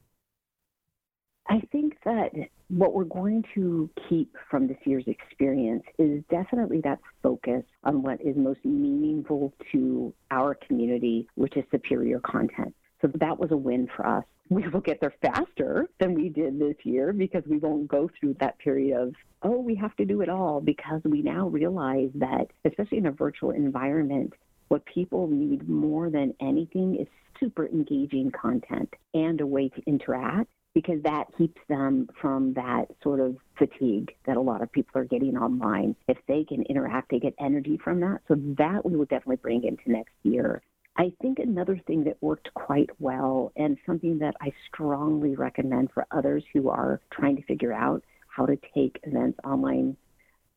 I 1.47 1.61
think 1.71 1.93
that 2.05 2.31
what 2.69 2.93
we're 2.93 3.03
going 3.03 3.43
to 3.53 3.87
keep 4.09 4.35
from 4.49 4.67
this 4.67 4.77
year's 4.83 5.07
experience 5.07 5.83
is 5.99 6.23
definitely 6.29 6.81
that 6.81 6.99
focus 7.21 7.63
on 7.83 8.01
what 8.01 8.19
is 8.19 8.35
most 8.35 8.65
meaningful 8.65 9.53
to 9.71 10.11
our 10.31 10.55
community, 10.55 11.29
which 11.35 11.55
is 11.55 11.63
superior 11.71 12.19
content. 12.19 12.73
So 13.01 13.11
that 13.15 13.39
was 13.39 13.51
a 13.51 13.57
win 13.57 13.87
for 13.95 14.05
us 14.05 14.25
we 14.49 14.67
will 14.69 14.81
get 14.81 15.01
there 15.01 15.13
faster 15.21 15.89
than 15.99 16.13
we 16.13 16.29
did 16.29 16.59
this 16.59 16.75
year 16.83 17.11
because 17.11 17.43
we 17.47 17.57
won't 17.57 17.87
go 17.87 18.09
through 18.19 18.35
that 18.39 18.57
period 18.59 18.97
of, 18.97 19.13
oh, 19.43 19.59
we 19.59 19.75
have 19.75 19.95
to 19.97 20.05
do 20.05 20.21
it 20.21 20.29
all 20.29 20.61
because 20.61 21.01
we 21.03 21.21
now 21.21 21.47
realize 21.47 22.09
that, 22.15 22.47
especially 22.63 22.99
in 22.99 23.07
a 23.07 23.11
virtual 23.11 23.51
environment, 23.51 24.33
what 24.69 24.85
people 24.85 25.27
need 25.27 25.67
more 25.67 26.09
than 26.09 26.33
anything 26.39 26.95
is 26.99 27.07
super 27.39 27.67
engaging 27.67 28.31
content 28.31 28.93
and 29.13 29.41
a 29.41 29.45
way 29.45 29.69
to 29.69 29.81
interact 29.85 30.49
because 30.73 31.01
that 31.03 31.25
keeps 31.37 31.59
them 31.67 32.07
from 32.21 32.53
that 32.53 32.85
sort 33.01 33.19
of 33.19 33.35
fatigue 33.57 34.13
that 34.25 34.37
a 34.37 34.41
lot 34.41 34.61
of 34.61 34.71
people 34.71 35.01
are 35.01 35.05
getting 35.05 35.35
online. 35.35 35.95
If 36.07 36.17
they 36.27 36.43
can 36.43 36.63
interact, 36.63 37.09
they 37.09 37.19
get 37.19 37.33
energy 37.39 37.79
from 37.83 37.99
that. 38.01 38.19
So 38.27 38.35
that 38.57 38.85
we 38.85 38.95
will 38.95 39.05
definitely 39.05 39.37
bring 39.37 39.63
into 39.63 39.91
next 39.91 40.13
year. 40.23 40.61
I 40.97 41.13
think 41.21 41.37
another 41.37 41.79
thing 41.85 42.03
that 42.05 42.17
worked 42.21 42.51
quite 42.55 42.89
well 42.99 43.51
and 43.55 43.77
something 43.85 44.17
that 44.19 44.35
I 44.41 44.51
strongly 44.67 45.35
recommend 45.35 45.91
for 45.91 46.07
others 46.11 46.43
who 46.53 46.69
are 46.69 47.01
trying 47.11 47.35
to 47.35 47.43
figure 47.43 47.73
out 47.73 48.03
how 48.27 48.47
to 48.47 48.57
take 48.73 48.99
events 49.03 49.39
online 49.43 49.95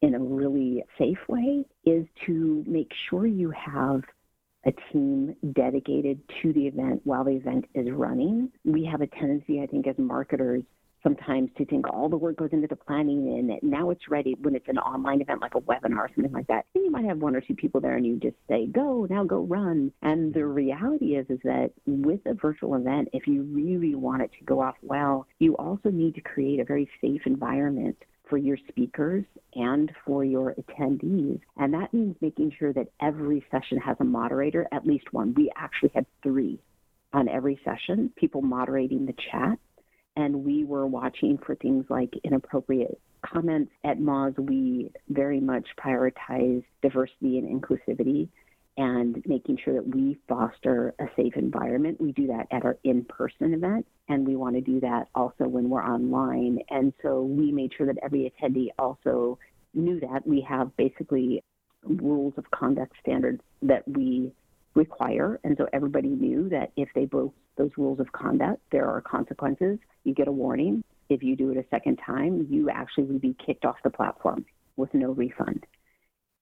in 0.01 0.15
a 0.15 0.19
really 0.19 0.83
safe 0.99 1.19
way 1.29 1.65
is 1.85 2.07
to 2.25 2.65
make 2.67 2.91
sure 3.09 3.27
you 3.27 3.51
have 3.51 4.03
a 4.65 4.73
team 4.93 5.37
dedicated 5.53 6.21
to 6.43 6.53
the 6.55 6.67
event 6.67 7.03
while 7.05 7.25
the 7.25 7.33
event 7.33 7.67
is 7.75 7.91
running. 7.91 8.51
We 8.65 8.85
have 8.87 9.03
a 9.03 9.07
tendency, 9.07 9.61
I 9.61 9.67
think, 9.67 9.87
as 9.87 9.97
marketers 9.99 10.63
sometimes 11.03 11.51
to 11.57 11.65
think 11.65 11.89
all 11.89 12.09
the 12.09 12.17
work 12.17 12.37
goes 12.37 12.51
into 12.53 12.67
the 12.67 12.77
planning 12.77 13.39
and 13.39 13.71
now 13.71 13.91
it's 13.91 14.09
ready 14.09 14.37
when 14.41 14.55
it's 14.55 14.69
an 14.69 14.79
online 14.79 15.21
event 15.21 15.41
like 15.41 15.55
a 15.55 15.61
webinar 15.61 15.99
or 15.99 16.11
something 16.15 16.33
like 16.33 16.47
that. 16.49 16.67
And 16.75 16.85
you 16.85 16.91
might 16.91 17.05
have 17.05 17.19
one 17.19 17.35
or 17.35 17.41
two 17.41 17.55
people 17.55 17.81
there 17.81 17.97
and 17.97 18.07
you 18.07 18.17
just 18.17 18.37
say, 18.49 18.67
go, 18.67 19.07
now 19.09 19.25
go 19.25 19.41
run. 19.41 19.93
And 20.03 20.33
the 20.35 20.47
reality 20.47 21.17
is 21.17 21.27
is 21.29 21.41
that 21.45 21.71
with 21.87 22.21
a 22.27 22.35
virtual 22.35 22.75
event, 22.75 23.09
if 23.13 23.27
you 23.27 23.43
really 23.43 23.95
want 23.95 24.23
it 24.23 24.31
to 24.39 24.45
go 24.45 24.61
off 24.61 24.77
well, 24.83 25.27
you 25.39 25.57
also 25.57 25.91
need 25.91 26.15
to 26.17 26.21
create 26.21 26.61
a 26.61 26.65
very 26.65 26.89
safe 27.01 27.23
environment 27.27 27.97
for 28.29 28.39
your 28.39 28.57
speakers 28.69 29.25
and 29.55 29.91
for 30.07 30.25
your 30.25 30.55
attendees. 30.55 31.41
And 31.57 31.75
that 31.75 31.93
means 31.93 32.17
making 32.21 32.53
sure 32.59 32.73
that 32.73 32.89
every 33.03 33.45
session 33.51 33.79
has 33.79 33.97
a 34.01 34.05
moderator, 34.05 34.69
at 34.73 34.87
least 34.87 35.13
one. 35.13 35.35
We 35.35 35.51
actually 35.57 35.91
had 35.95 36.07
three 36.23 36.61
on 37.13 37.29
every 37.29 37.61
session, 37.65 38.13
people 38.17 38.41
moderating 38.41 39.05
the 39.05 39.15
chat 39.33 39.59
and 40.17 40.45
we 40.45 40.65
were 40.65 40.87
watching 40.87 41.39
for 41.39 41.55
things 41.55 41.85
like 41.89 42.15
inappropriate 42.25 43.01
comments. 43.23 43.73
At 43.85 43.99
Moz, 43.99 44.39
we 44.39 44.91
very 45.09 45.41
much 45.41 45.67
prioritize 45.79 46.65
diversity 46.83 47.39
and 47.39 47.63
inclusivity 47.63 48.29
and 48.77 49.23
making 49.27 49.59
sure 49.63 49.75
that 49.75 49.95
we 49.95 50.19
foster 50.29 50.95
a 50.99 51.05
safe 51.17 51.37
environment. 51.37 52.01
We 52.01 52.13
do 52.13 52.29
that 52.29 52.47
at 52.51 52.65
our 52.65 52.79
in 52.85 53.05
person 53.05 53.53
event, 53.53 53.87
and 54.09 54.27
we 54.27 54.37
want 54.37 54.55
to 54.57 54.63
do 54.63 54.81
that 54.81 55.09
also 55.15 55.45
when 55.45 55.69
we're 55.69 55.85
online. 55.85 56.61
And 56.71 56.93
so 57.03 57.23
we 57.23 57.53
made 57.53 57.73
sure 57.77 57.87
that 57.87 57.99
every 58.03 58.33
attendee 58.33 58.69
also 58.79 59.39
knew 59.75 60.01
that. 60.01 60.27
We 60.27 60.41
have 60.49 60.75
basically 60.77 61.43
rules 61.83 62.35
of 62.37 62.51
conduct 62.51 62.95
standards 63.01 63.43
that 63.63 63.87
we 63.87 64.33
require. 64.75 65.41
And 65.45 65.57
so 65.59 65.67
everybody 65.73 66.09
knew 66.09 66.49
that 66.51 66.73
if 66.77 66.89
they 66.95 67.05
broke 67.05 67.35
those 67.57 67.71
rules 67.77 68.01
of 68.01 68.11
conduct, 68.13 68.63
there 68.71 68.89
are 68.89 69.01
consequences. 69.01 69.79
You 70.05 70.15
get 70.15 70.29
a 70.29 70.33
warning. 70.33 70.83
If 71.09 71.23
you 71.23 71.37
do 71.37 71.51
it 71.51 71.57
a 71.57 71.65
second 71.71 71.99
time, 72.05 72.47
you 72.51 72.71
actually 72.71 73.05
would 73.05 73.21
be 73.21 73.35
kicked 73.45 73.65
off 73.65 73.77
the 73.83 73.91
platform 73.91 74.45
with 74.77 74.93
no 74.95 75.11
refund. 75.11 75.67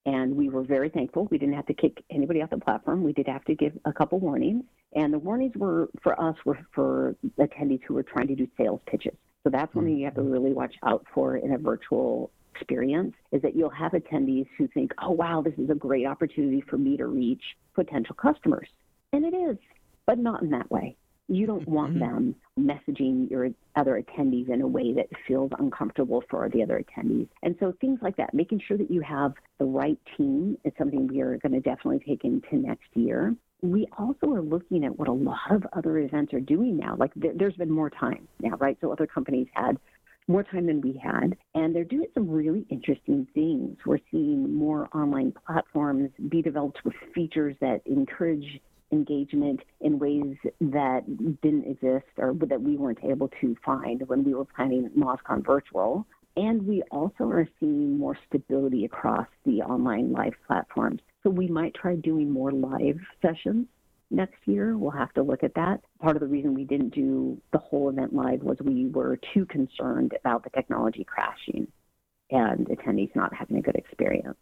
And 0.05 0.35
we 0.35 0.49
were 0.49 0.63
very 0.63 0.89
thankful. 0.89 1.27
We 1.29 1.37
didn't 1.37 1.55
have 1.55 1.65
to 1.67 1.73
kick 1.73 2.03
anybody 2.09 2.41
off 2.41 2.51
the 2.51 2.57
platform. 2.57 3.03
We 3.03 3.13
did 3.13 3.27
have 3.27 3.43
to 3.45 3.55
give 3.55 3.73
a 3.85 3.93
couple 3.93 4.19
warnings. 4.19 4.63
And 4.93 5.13
the 5.13 5.19
warnings 5.19 5.55
were 5.55 5.89
for 6.01 6.19
us 6.19 6.35
were 6.45 6.59
for 6.73 7.15
attendees 7.39 7.81
who 7.87 7.93
were 7.93 8.03
trying 8.03 8.27
to 8.27 8.35
do 8.35 8.47
sales 8.57 8.81
pitches. 8.87 9.13
So 9.43 9.49
that's 9.49 9.73
one 9.75 9.85
thing 9.85 9.97
you 9.97 10.05
have 10.05 10.15
to 10.15 10.21
really 10.21 10.51
watch 10.51 10.73
out 10.83 11.05
for 11.13 11.37
in 11.37 11.53
a 11.53 11.57
virtual 11.57 12.31
experience 12.55 13.13
is 13.31 13.41
that 13.41 13.55
you'll 13.55 13.69
have 13.69 13.93
attendees 13.93 14.47
who 14.57 14.67
think, 14.69 14.91
oh, 15.01 15.11
wow, 15.11 15.41
this 15.41 15.53
is 15.57 15.69
a 15.69 15.75
great 15.75 16.05
opportunity 16.05 16.61
for 16.61 16.77
me 16.77 16.97
to 16.97 17.07
reach 17.07 17.43
potential 17.73 18.15
customers. 18.15 18.67
And 19.13 19.25
it 19.25 19.35
is, 19.35 19.57
but 20.05 20.17
not 20.17 20.41
in 20.41 20.49
that 20.51 20.69
way. 20.69 20.95
You 21.29 21.45
don't 21.45 21.67
want 21.67 21.93
mm-hmm. 21.93 21.99
them 21.99 22.35
messaging 22.59 23.29
your 23.29 23.49
other 23.75 24.01
attendees 24.01 24.49
in 24.49 24.61
a 24.61 24.67
way 24.67 24.93
that 24.93 25.07
feels 25.27 25.51
uncomfortable 25.59 26.23
for 26.29 26.49
the 26.49 26.63
other 26.63 26.83
attendees. 26.83 27.29
And 27.43 27.55
so 27.59 27.73
things 27.79 27.99
like 28.01 28.17
that, 28.17 28.33
making 28.33 28.61
sure 28.67 28.77
that 28.77 28.89
you 28.89 29.01
have 29.01 29.33
the 29.59 29.65
right 29.65 29.97
team 30.17 30.57
is 30.65 30.73
something 30.77 31.07
we 31.07 31.21
are 31.21 31.37
going 31.37 31.53
to 31.53 31.59
definitely 31.59 31.99
take 31.99 32.23
into 32.23 32.57
next 32.57 32.89
year. 32.95 33.35
We 33.61 33.87
also 33.97 34.33
are 34.33 34.41
looking 34.41 34.83
at 34.85 34.97
what 34.97 35.07
a 35.07 35.13
lot 35.13 35.51
of 35.51 35.65
other 35.73 35.99
events 35.99 36.33
are 36.33 36.39
doing 36.39 36.77
now. 36.77 36.95
Like 36.97 37.11
there's 37.15 37.55
been 37.55 37.71
more 37.71 37.91
time 37.91 38.27
now, 38.41 38.55
right? 38.57 38.77
So 38.81 38.91
other 38.91 39.07
companies 39.07 39.47
had 39.53 39.77
more 40.27 40.43
time 40.43 40.67
than 40.67 40.81
we 40.81 40.99
had. 41.03 41.35
And 41.55 41.75
they're 41.75 41.83
doing 41.83 42.07
some 42.13 42.29
really 42.29 42.65
interesting 42.69 43.27
things. 43.33 43.77
We're 43.85 43.99
seeing 44.11 44.53
more 44.53 44.87
online 44.95 45.33
platforms 45.45 46.09
be 46.29 46.41
developed 46.41 46.79
with 46.85 46.93
features 47.13 47.55
that 47.61 47.81
encourage 47.85 48.61
engagement 48.91 49.61
in 49.81 49.99
ways 49.99 50.35
that 50.59 51.03
didn't 51.41 51.65
exist 51.65 52.07
or 52.17 52.33
that 52.47 52.61
we 52.61 52.77
weren't 52.77 53.03
able 53.03 53.29
to 53.41 53.55
find 53.63 54.07
when 54.07 54.23
we 54.23 54.33
were 54.33 54.45
planning 54.45 54.89
MozCon 54.97 55.45
virtual. 55.45 56.05
And 56.37 56.65
we 56.65 56.83
also 56.91 57.25
are 57.25 57.47
seeing 57.59 57.97
more 57.97 58.17
stability 58.27 58.85
across 58.85 59.27
the 59.45 59.61
online 59.61 60.11
live 60.11 60.35
platforms. 60.47 61.01
So 61.23 61.29
we 61.29 61.47
might 61.47 61.73
try 61.73 61.95
doing 61.95 62.31
more 62.31 62.51
live 62.51 62.99
sessions 63.21 63.67
next 64.09 64.37
year. 64.45 64.77
We'll 64.77 64.91
have 64.91 65.13
to 65.13 65.23
look 65.23 65.43
at 65.43 65.53
that. 65.55 65.81
Part 66.01 66.15
of 66.15 66.21
the 66.21 66.27
reason 66.27 66.53
we 66.53 66.63
didn't 66.63 66.93
do 66.93 67.41
the 67.51 67.57
whole 67.57 67.89
event 67.89 68.13
live 68.13 68.41
was 68.41 68.57
we 68.61 68.87
were 68.87 69.19
too 69.33 69.45
concerned 69.45 70.13
about 70.19 70.43
the 70.43 70.49
technology 70.51 71.03
crashing 71.03 71.67
and 72.31 72.67
attendees 72.67 73.15
not 73.15 73.33
having 73.33 73.57
a 73.57 73.61
good 73.61 73.75
experience. 73.75 74.37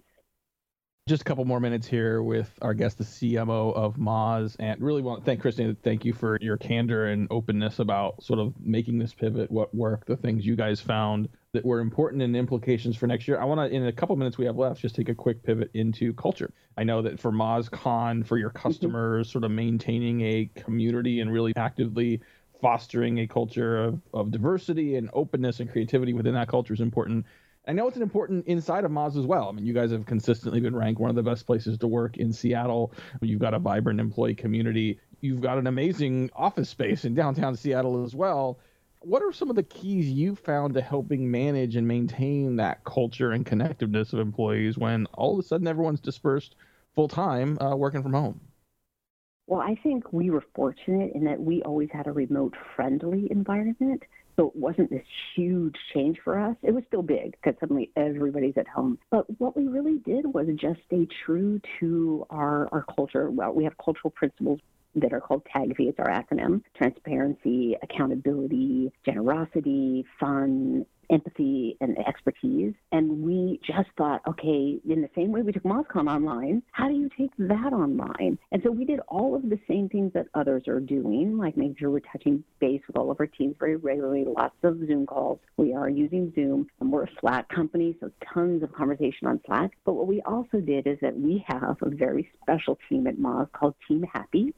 Just 1.07 1.21
a 1.21 1.23
couple 1.23 1.45
more 1.45 1.61
minutes 1.61 1.87
here 1.87 2.21
with 2.21 2.51
our 2.61 2.73
guest, 2.73 2.97
the 2.97 3.05
CMO 3.05 3.73
of 3.73 3.95
Moz, 3.95 4.57
and 4.59 4.81
really 4.81 5.01
want 5.01 5.21
to 5.21 5.25
thank 5.25 5.39
Christine. 5.39 5.73
Thank 5.81 6.03
you 6.03 6.11
for 6.11 6.37
your 6.41 6.57
candor 6.57 7.05
and 7.05 7.29
openness 7.31 7.79
about 7.79 8.21
sort 8.21 8.39
of 8.39 8.53
making 8.59 8.99
this 8.99 9.13
pivot, 9.13 9.49
what 9.49 9.73
worked, 9.73 10.07
the 10.07 10.17
things 10.17 10.45
you 10.45 10.57
guys 10.57 10.81
found 10.81 11.29
that 11.53 11.63
were 11.63 11.79
important 11.79 12.23
and 12.23 12.35
implications 12.35 12.97
for 12.97 13.07
next 13.07 13.25
year. 13.25 13.39
I 13.39 13.45
want 13.45 13.71
to, 13.71 13.73
in 13.73 13.85
a 13.85 13.91
couple 13.93 14.17
minutes 14.17 14.37
we 14.37 14.45
have 14.47 14.57
left, 14.57 14.81
just 14.81 14.95
take 14.95 15.07
a 15.07 15.15
quick 15.15 15.41
pivot 15.43 15.71
into 15.75 16.11
culture. 16.11 16.51
I 16.77 16.83
know 16.83 17.01
that 17.03 17.21
for 17.21 17.31
MozCon, 17.31 18.27
for 18.27 18.37
your 18.37 18.49
mm-hmm. 18.49 18.67
customers, 18.67 19.27
mm-hmm. 19.27 19.31
sort 19.31 19.45
of 19.45 19.51
maintaining 19.51 20.19
a 20.23 20.49
community 20.55 21.21
and 21.21 21.31
really 21.31 21.53
actively 21.55 22.19
fostering 22.59 23.19
a 23.19 23.27
culture 23.27 23.81
of, 23.81 24.01
of 24.13 24.29
diversity 24.29 24.97
and 24.97 25.09
openness 25.13 25.61
and 25.61 25.71
creativity 25.71 26.11
within 26.11 26.33
that 26.33 26.49
culture 26.49 26.73
is 26.73 26.81
important. 26.81 27.25
I 27.67 27.73
know 27.73 27.87
it's 27.87 27.97
an 27.97 28.01
important 28.01 28.47
inside 28.47 28.85
of 28.85 28.91
Moz 28.91 29.17
as 29.17 29.25
well. 29.25 29.49
I 29.49 29.51
mean, 29.51 29.65
you 29.65 29.73
guys 29.73 29.91
have 29.91 30.05
consistently 30.05 30.61
been 30.61 30.75
ranked 30.75 31.01
one 31.01 31.09
of 31.09 31.17
the 31.17 31.23
best 31.23 31.45
places 31.45 31.77
to 31.79 31.87
work 31.87 32.15
in 32.15 32.31
Seattle. 32.31 32.93
You've 33.21 33.41
got 33.41 33.53
a 33.53 33.59
vibrant 33.59 33.99
employee 33.99 34.35
community. 34.35 34.99
you've 35.19 35.41
got 35.41 35.57
an 35.57 35.67
amazing 35.67 36.29
office 36.33 36.69
space 36.69 37.03
in 37.03 37.13
downtown 37.13 37.57
Seattle 37.57 38.05
as 38.05 38.15
well. 38.15 38.59
What 38.99 39.21
are 39.21 39.33
some 39.33 39.49
of 39.49 39.57
the 39.57 39.63
keys 39.63 40.09
you 40.09 40.35
found 40.35 40.75
to 40.75 40.81
helping 40.81 41.29
manage 41.29 41.75
and 41.75 41.87
maintain 41.87 42.55
that 42.55 42.83
culture 42.85 43.31
and 43.31 43.45
connectiveness 43.45 44.13
of 44.13 44.19
employees 44.19 44.77
when 44.77 45.05
all 45.13 45.33
of 45.33 45.39
a 45.39 45.47
sudden 45.47 45.67
everyone's 45.67 45.99
dispersed 45.99 46.55
full 46.95 47.07
time 47.09 47.57
uh, 47.59 47.75
working 47.75 48.01
from 48.01 48.13
home? 48.13 48.39
Well, 49.45 49.61
I 49.61 49.75
think 49.75 50.11
we 50.11 50.29
were 50.29 50.43
fortunate 50.55 51.13
in 51.13 51.23
that 51.25 51.39
we 51.39 51.61
always 51.63 51.89
had 51.91 52.07
a 52.07 52.11
remote 52.11 52.53
friendly 52.75 53.27
environment. 53.31 54.03
So 54.37 54.47
it 54.47 54.55
wasn't 54.55 54.91
this 54.91 55.03
huge 55.35 55.75
change 55.93 56.19
for 56.23 56.39
us. 56.39 56.55
It 56.61 56.71
was 56.71 56.83
still 56.87 57.01
big 57.01 57.31
because 57.31 57.59
suddenly 57.59 57.91
everybody's 57.95 58.53
at 58.57 58.67
home. 58.67 58.99
But 59.09 59.25
what 59.39 59.57
we 59.57 59.67
really 59.67 59.97
did 60.05 60.31
was 60.31 60.47
just 60.59 60.79
stay 60.85 61.07
true 61.25 61.59
to 61.79 62.25
our, 62.29 62.69
our 62.71 62.85
culture. 62.95 63.31
Well, 63.31 63.53
we 63.53 63.63
have 63.63 63.73
cultural 63.83 64.11
principles 64.11 64.59
that 65.01 65.13
are 65.13 65.21
called 65.21 65.43
TAGFEE. 65.53 65.89
It's 65.89 65.99
our 65.99 66.09
acronym 66.09 66.61
transparency, 66.75 67.75
accountability, 67.81 68.91
generosity, 69.05 70.05
fun, 70.19 70.85
empathy 71.09 71.77
and 71.81 71.97
expertise. 71.99 72.73
And 72.91 73.23
we 73.23 73.59
just 73.65 73.89
thought, 73.97 74.21
okay, 74.27 74.79
in 74.87 75.01
the 75.01 75.09
same 75.15 75.31
way 75.31 75.41
we 75.41 75.51
took 75.51 75.63
MozCon 75.63 76.07
online, 76.07 76.63
how 76.71 76.87
do 76.87 76.95
you 76.95 77.09
take 77.17 77.31
that 77.37 77.73
online? 77.73 78.37
And 78.51 78.61
so 78.63 78.71
we 78.71 78.85
did 78.85 78.99
all 79.07 79.35
of 79.35 79.43
the 79.43 79.59
same 79.67 79.89
things 79.89 80.11
that 80.13 80.27
others 80.33 80.67
are 80.67 80.79
doing, 80.79 81.37
like 81.37 81.57
making 81.57 81.77
sure 81.79 81.89
we're 81.89 81.99
touching 82.11 82.43
base 82.59 82.81
with 82.87 82.97
all 82.97 83.11
of 83.11 83.19
our 83.19 83.27
teams 83.27 83.55
very 83.59 83.75
regularly, 83.75 84.25
lots 84.25 84.55
of 84.63 84.79
Zoom 84.87 85.05
calls. 85.05 85.39
We 85.57 85.73
are 85.73 85.89
using 85.89 86.31
Zoom, 86.35 86.67
and 86.79 86.91
we're 86.91 87.03
a 87.03 87.09
Slack 87.19 87.49
company, 87.49 87.95
so 87.99 88.11
tons 88.33 88.63
of 88.63 88.73
conversation 88.73 89.27
on 89.27 89.39
Slack. 89.45 89.71
But 89.85 89.93
what 89.93 90.07
we 90.07 90.21
also 90.21 90.59
did 90.59 90.87
is 90.87 90.97
that 91.01 91.17
we 91.17 91.43
have 91.47 91.77
a 91.81 91.89
very 91.89 92.29
special 92.41 92.77
team 92.89 93.07
at 93.07 93.17
Moz 93.17 93.51
called 93.51 93.75
Team 93.87 94.05
Happy. 94.13 94.53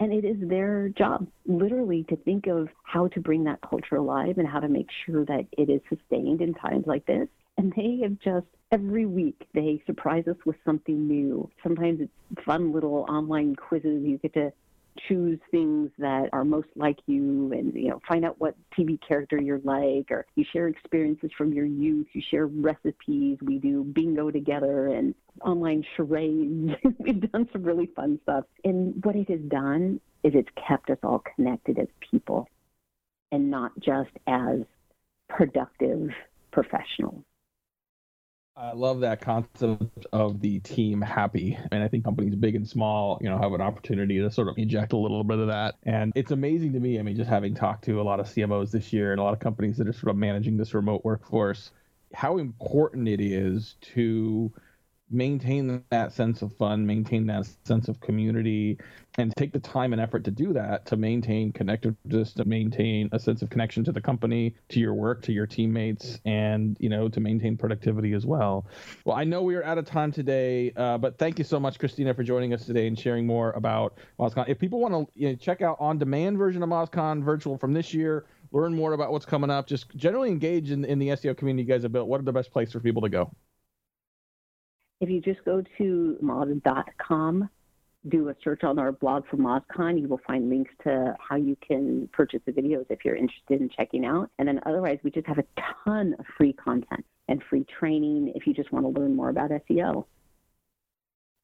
And 0.00 0.12
it 0.12 0.24
is 0.24 0.36
their 0.48 0.90
job, 0.90 1.26
literally, 1.46 2.04
to 2.08 2.16
think 2.16 2.46
of 2.46 2.68
how 2.84 3.08
to 3.08 3.20
bring 3.20 3.44
that 3.44 3.60
culture 3.68 3.96
alive 3.96 4.38
and 4.38 4.46
how 4.46 4.60
to 4.60 4.68
make 4.68 4.88
sure 5.04 5.24
that 5.24 5.46
it 5.52 5.68
is 5.68 5.80
sustained 5.88 6.40
in 6.40 6.54
times 6.54 6.84
like 6.86 7.04
this. 7.06 7.28
And 7.56 7.72
they 7.76 7.98
have 8.02 8.18
just, 8.20 8.46
every 8.70 9.06
week, 9.06 9.48
they 9.54 9.82
surprise 9.86 10.28
us 10.28 10.36
with 10.46 10.54
something 10.64 11.08
new. 11.08 11.50
Sometimes 11.64 12.00
it's 12.00 12.44
fun 12.44 12.72
little 12.72 13.06
online 13.08 13.56
quizzes. 13.56 14.04
You 14.04 14.18
get 14.18 14.34
to 14.34 14.52
choose 15.06 15.38
things 15.50 15.90
that 15.98 16.28
are 16.32 16.44
most 16.44 16.68
like 16.74 16.98
you 17.06 17.52
and 17.52 17.74
you 17.74 17.88
know 17.88 18.00
find 18.08 18.24
out 18.24 18.40
what 18.40 18.54
tv 18.76 18.98
character 19.06 19.40
you're 19.40 19.60
like 19.64 20.10
or 20.10 20.26
you 20.34 20.44
share 20.52 20.66
experiences 20.68 21.30
from 21.36 21.52
your 21.52 21.64
youth 21.64 22.06
you 22.12 22.22
share 22.30 22.46
recipes 22.46 23.38
we 23.42 23.58
do 23.58 23.84
bingo 23.84 24.30
together 24.30 24.88
and 24.88 25.14
online 25.42 25.84
charades. 25.96 26.72
We've 26.98 27.20
done 27.32 27.48
some 27.52 27.62
really 27.62 27.90
fun 27.94 28.18
stuff. 28.22 28.44
And 28.64 29.04
what 29.04 29.16
it 29.16 29.28
has 29.30 29.40
done 29.48 30.00
is 30.22 30.32
it's 30.34 30.48
kept 30.68 30.90
us 30.90 30.98
all 31.02 31.22
connected 31.36 31.78
as 31.78 31.88
people 32.10 32.48
and 33.30 33.50
not 33.50 33.72
just 33.80 34.10
as 34.26 34.60
productive 35.28 36.10
professionals 36.50 37.22
I 38.60 38.72
love 38.72 39.00
that 39.00 39.20
concept 39.20 40.06
of 40.12 40.40
the 40.40 40.58
team 40.58 41.00
happy. 41.00 41.56
And 41.70 41.80
I 41.80 41.86
think 41.86 42.04
companies 42.04 42.34
big 42.34 42.56
and 42.56 42.68
small, 42.68 43.18
you 43.20 43.28
know, 43.28 43.38
have 43.38 43.52
an 43.52 43.60
opportunity 43.60 44.18
to 44.18 44.32
sort 44.32 44.48
of 44.48 44.58
inject 44.58 44.92
a 44.92 44.96
little 44.96 45.22
bit 45.22 45.38
of 45.38 45.46
that. 45.46 45.76
And 45.84 46.12
it's 46.16 46.32
amazing 46.32 46.72
to 46.72 46.80
me. 46.80 46.98
I 46.98 47.02
mean, 47.02 47.16
just 47.16 47.30
having 47.30 47.54
talked 47.54 47.84
to 47.84 48.00
a 48.00 48.02
lot 48.02 48.18
of 48.18 48.26
CMOs 48.26 48.72
this 48.72 48.92
year 48.92 49.12
and 49.12 49.20
a 49.20 49.22
lot 49.22 49.32
of 49.32 49.38
companies 49.38 49.76
that 49.76 49.86
are 49.86 49.92
sort 49.92 50.10
of 50.10 50.16
managing 50.16 50.56
this 50.56 50.74
remote 50.74 51.04
workforce, 51.04 51.70
how 52.12 52.38
important 52.38 53.06
it 53.06 53.20
is 53.20 53.76
to 53.94 54.52
maintain 55.10 55.82
that 55.90 56.12
sense 56.12 56.42
of 56.42 56.54
fun, 56.56 56.86
maintain 56.86 57.26
that 57.26 57.48
sense 57.64 57.88
of 57.88 58.00
community, 58.00 58.78
and 59.16 59.34
take 59.36 59.52
the 59.52 59.58
time 59.58 59.92
and 59.92 60.00
effort 60.00 60.24
to 60.24 60.30
do 60.30 60.52
that 60.52 60.86
to 60.86 60.96
maintain 60.96 61.52
connectedness, 61.52 62.32
to 62.34 62.44
maintain 62.44 63.08
a 63.12 63.18
sense 63.18 63.42
of 63.42 63.50
connection 63.50 63.82
to 63.84 63.92
the 63.92 64.00
company, 64.00 64.54
to 64.68 64.78
your 64.78 64.94
work, 64.94 65.22
to 65.22 65.32
your 65.32 65.46
teammates, 65.46 66.20
and 66.24 66.76
you 66.80 66.88
know 66.88 67.08
to 67.08 67.20
maintain 67.20 67.56
productivity 67.56 68.12
as 68.12 68.24
well. 68.24 68.66
Well, 69.04 69.16
I 69.16 69.24
know 69.24 69.42
we 69.42 69.56
are 69.56 69.64
out 69.64 69.78
of 69.78 69.86
time 69.86 70.12
today, 70.12 70.72
uh, 70.76 70.98
but 70.98 71.18
thank 71.18 71.38
you 71.38 71.44
so 71.44 71.58
much, 71.58 71.78
Christina, 71.78 72.14
for 72.14 72.22
joining 72.22 72.54
us 72.54 72.64
today 72.64 72.86
and 72.86 72.98
sharing 72.98 73.26
more 73.26 73.52
about 73.52 73.98
MozCon. 74.18 74.48
If 74.48 74.58
people 74.58 74.80
want 74.80 74.94
to 74.94 75.20
you 75.20 75.30
know, 75.30 75.34
check 75.34 75.62
out 75.62 75.76
on-demand 75.80 76.38
version 76.38 76.62
of 76.62 76.68
MozCon 76.68 77.22
virtual 77.22 77.58
from 77.58 77.72
this 77.72 77.92
year, 77.92 78.26
learn 78.52 78.74
more 78.74 78.92
about 78.92 79.12
what's 79.12 79.26
coming 79.26 79.50
up, 79.50 79.66
just 79.66 79.94
generally 79.96 80.30
engage 80.30 80.70
in, 80.70 80.84
in 80.84 80.98
the 80.98 81.08
SEO 81.08 81.36
community 81.36 81.66
you 81.66 81.68
guys 81.68 81.82
have 81.82 81.92
built, 81.92 82.08
what 82.08 82.20
are 82.20 82.24
the 82.24 82.32
best 82.32 82.52
places 82.52 82.72
for 82.72 82.80
people 82.80 83.02
to 83.02 83.08
go? 83.08 83.30
If 85.00 85.08
you 85.08 85.20
just 85.20 85.44
go 85.44 85.62
to 85.78 86.18
moz.com, 86.22 87.48
do 88.08 88.28
a 88.28 88.34
search 88.42 88.64
on 88.64 88.78
our 88.78 88.92
blog 88.92 89.24
for 89.28 89.36
MozCon, 89.36 90.00
you 90.00 90.08
will 90.08 90.20
find 90.26 90.48
links 90.48 90.70
to 90.84 91.14
how 91.20 91.36
you 91.36 91.56
can 91.66 92.08
purchase 92.12 92.40
the 92.46 92.52
videos 92.52 92.86
if 92.90 93.04
you're 93.04 93.16
interested 93.16 93.60
in 93.60 93.68
checking 93.68 94.04
out. 94.04 94.30
And 94.38 94.48
then 94.48 94.60
otherwise, 94.66 94.98
we 95.02 95.10
just 95.10 95.26
have 95.26 95.38
a 95.38 95.44
ton 95.84 96.14
of 96.18 96.26
free 96.36 96.52
content 96.52 97.04
and 97.28 97.42
free 97.48 97.64
training 97.78 98.32
if 98.34 98.46
you 98.46 98.54
just 98.54 98.72
want 98.72 98.84
to 98.86 99.00
learn 99.00 99.14
more 99.14 99.28
about 99.28 99.50
SEO. 99.50 100.04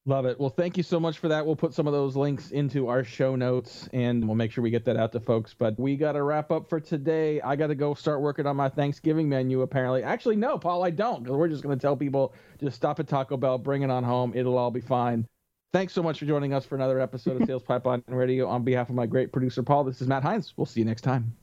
Love 0.07 0.27
it. 0.27 0.39
Well, 0.39 0.51
thank 0.51 0.77
you 0.77 0.83
so 0.83 1.01
much 1.01 1.19
for 1.19 1.29
that. 1.29 1.47
We'll 1.47 1.57
put 1.57 1.73
some 1.73 1.87
of 1.87 1.95
those 1.95 2.15
links 2.15 2.51
into 2.51 2.89
our 2.89 3.05
show 3.05 3.37
notes 3.37 3.89
and 3.95 4.27
we'll 4.27 4.35
make 4.37 4.53
sure 4.53 4.63
we 4.63 4.69
get 4.69 4.85
that 4.85 4.99
out 4.99 5.13
to 5.13 5.21
folks. 5.21 5.55
But 5.55 5.81
we 5.81 5.97
got 5.97 6.13
to 6.13 6.23
wrap 6.23 6.51
up 6.51 6.69
for 6.69 6.79
today. 6.79 7.41
I 7.41 7.57
got 7.57 7.69
to 7.69 7.75
go 7.75 7.95
start 7.95 8.21
working 8.21 8.47
on 8.47 8.55
my 8.55 8.69
Thanksgiving 8.69 9.31
menu, 9.31 9.63
apparently. 9.63 10.03
Actually, 10.03 10.37
no, 10.37 10.59
Paul, 10.59 10.85
I 10.85 10.91
don't, 10.91 11.23
because 11.23 11.39
we're 11.39 11.49
just 11.49 11.63
going 11.63 11.79
to 11.79 11.81
tell 11.81 11.97
people 11.97 12.35
just 12.61 12.77
stop 12.77 13.01
at 13.01 13.09
Taco 13.09 13.39
Bell, 13.39 13.57
bring 13.57 13.81
it 13.81 13.91
on 13.91 14.05
home. 14.05 14.33
It'll 14.35 14.59
all 14.59 14.71
be 14.71 14.83
fine. 14.83 15.27
Thanks 15.73 15.95
so 15.95 16.03
much 16.03 16.19
for 16.19 16.27
joining 16.27 16.53
us 16.53 16.67
for 16.67 16.75
another 16.75 17.01
episode 17.01 17.41
of 17.41 17.47
Sales 17.49 17.63
Pipeline 17.63 18.03
Radio. 18.07 18.47
On 18.47 18.63
behalf 18.63 18.91
of 18.91 18.95
my 18.95 19.07
great 19.07 19.33
producer, 19.33 19.63
Paul, 19.63 19.85
this 19.85 20.03
is 20.03 20.07
Matt 20.07 20.23
Heinz. 20.23 20.53
We'll 20.55 20.67
see 20.67 20.81
you 20.81 20.87
next 20.87 21.01
time. 21.01 21.35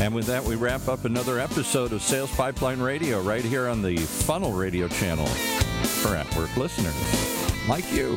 And 0.00 0.14
with 0.14 0.26
that, 0.26 0.44
we 0.44 0.54
wrap 0.54 0.86
up 0.88 1.04
another 1.04 1.40
episode 1.40 1.92
of 1.92 2.02
Sales 2.02 2.34
Pipeline 2.36 2.80
Radio 2.80 3.20
right 3.20 3.44
here 3.44 3.66
on 3.68 3.82
the 3.82 3.96
Funnel 3.96 4.52
Radio 4.52 4.86
channel 4.88 5.26
for 5.26 6.14
at 6.14 6.32
work 6.36 6.56
listeners 6.56 7.68
like 7.68 7.90
you. 7.92 8.16